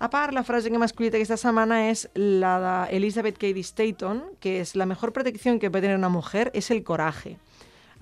A 0.04 0.10
part, 0.12 0.36
la 0.36 0.44
frase 0.44 0.68
que 0.68 0.76
hem 0.76 0.84
escollit 0.84 1.16
aquesta 1.16 1.38
setmana 1.40 1.86
és 1.88 2.04
la 2.20 2.58
d'Elizabeth 2.60 3.40
Cady 3.40 3.64
Stanton, 3.64 4.26
que 4.44 4.58
és 4.60 4.76
la 4.76 4.86
mejor 4.86 5.14
protección 5.16 5.58
que 5.58 5.72
puede 5.72 5.88
tener 5.88 5.96
una 5.96 6.12
mujer 6.12 6.52
es 6.54 6.70
el 6.70 6.84
coraje. 6.84 7.38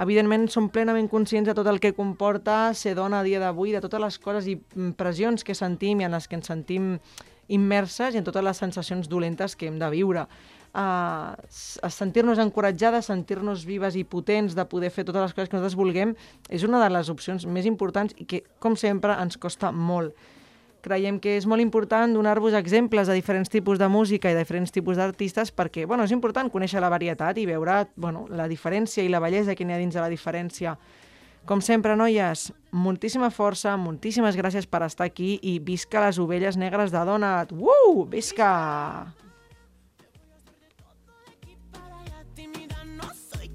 Evidentment, 0.01 0.47
som 0.49 0.71
plenament 0.73 1.09
conscients 1.11 1.45
de 1.45 1.53
tot 1.53 1.67
el 1.69 1.79
que 1.79 1.93
comporta 1.93 2.73
ser 2.73 2.95
dona 2.97 3.19
a 3.21 3.27
dia 3.27 3.41
d'avui, 3.41 3.75
de 3.75 3.81
totes 3.83 4.01
les 4.01 4.17
coses 4.17 4.47
i 4.49 4.57
pressions 4.97 5.45
que 5.45 5.53
sentim 5.53 6.01
i 6.01 6.07
en 6.07 6.15
les 6.15 6.27
que 6.27 6.39
ens 6.39 6.49
sentim 6.49 6.95
immerses 7.53 8.15
i 8.15 8.21
en 8.21 8.25
totes 8.25 8.43
les 8.43 8.57
sensacions 8.57 9.09
dolentes 9.09 9.55
que 9.55 9.67
hem 9.69 9.77
de 9.79 9.89
viure. 9.93 10.25
Uh, 10.73 11.37
sentir-nos 11.53 12.39
encoratjades, 12.41 13.05
sentir-nos 13.05 13.67
vives 13.69 13.93
i 13.93 14.01
potents 14.09 14.55
de 14.57 14.65
poder 14.65 14.89
fer 14.89 15.05
totes 15.05 15.21
les 15.21 15.35
coses 15.35 15.51
que 15.51 15.59
nosaltres 15.59 15.77
vulguem 15.77 16.15
és 16.49 16.65
una 16.65 16.79
de 16.81 16.89
les 16.89 17.11
opcions 17.13 17.45
més 17.45 17.67
importants 17.69 18.15
i 18.17 18.25
que, 18.25 18.41
com 18.57 18.73
sempre, 18.79 19.13
ens 19.21 19.37
costa 19.37 19.69
molt. 19.69 20.17
Creiem 20.83 21.15
que 21.23 21.37
és 21.39 21.45
molt 21.47 21.63
important 21.63 22.11
donar-vos 22.11 22.55
exemples 22.59 23.07
de 23.07 23.15
diferents 23.15 23.47
tipus 23.47 23.79
de 23.79 23.87
música 23.87 24.27
i 24.27 24.35
de 24.35 24.41
diferents 24.43 24.73
tipus 24.75 24.99
d'artistes 24.99 25.53
perquè 25.55 25.85
bueno, 25.87 26.03
és 26.03 26.11
important 26.11 26.51
conèixer 26.51 26.81
la 26.83 26.91
varietat 26.91 27.39
i 27.39 27.45
veure 27.47 27.85
bueno, 27.95 28.25
la 28.27 28.49
diferència 28.51 29.05
i 29.05 29.11
la 29.11 29.21
bellesa 29.23 29.55
que 29.55 29.63
n'hi 29.63 29.77
ha 29.77 29.79
dins 29.79 29.95
de 29.95 30.03
la 30.03 30.11
diferència. 30.11 30.75
Com 31.47 31.63
sempre, 31.63 31.95
noies, 31.99 32.49
moltíssima 32.71 33.31
força, 33.31 33.77
moltíssimes 33.79 34.35
gràcies 34.39 34.67
per 34.67 34.83
estar 34.83 35.07
aquí 35.07 35.37
i 35.41 35.57
visca 35.63 36.03
les 36.03 36.19
ovelles 36.19 36.59
negres 36.59 36.91
de 36.91 37.03
Donat. 37.07 37.55
Uh! 37.55 38.03
Visca! 38.11 38.51
tímida, 42.35 42.83
no 42.97 43.07
soy 43.13 43.51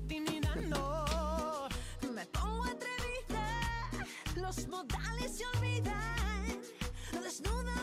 desnuda. 7.39 7.78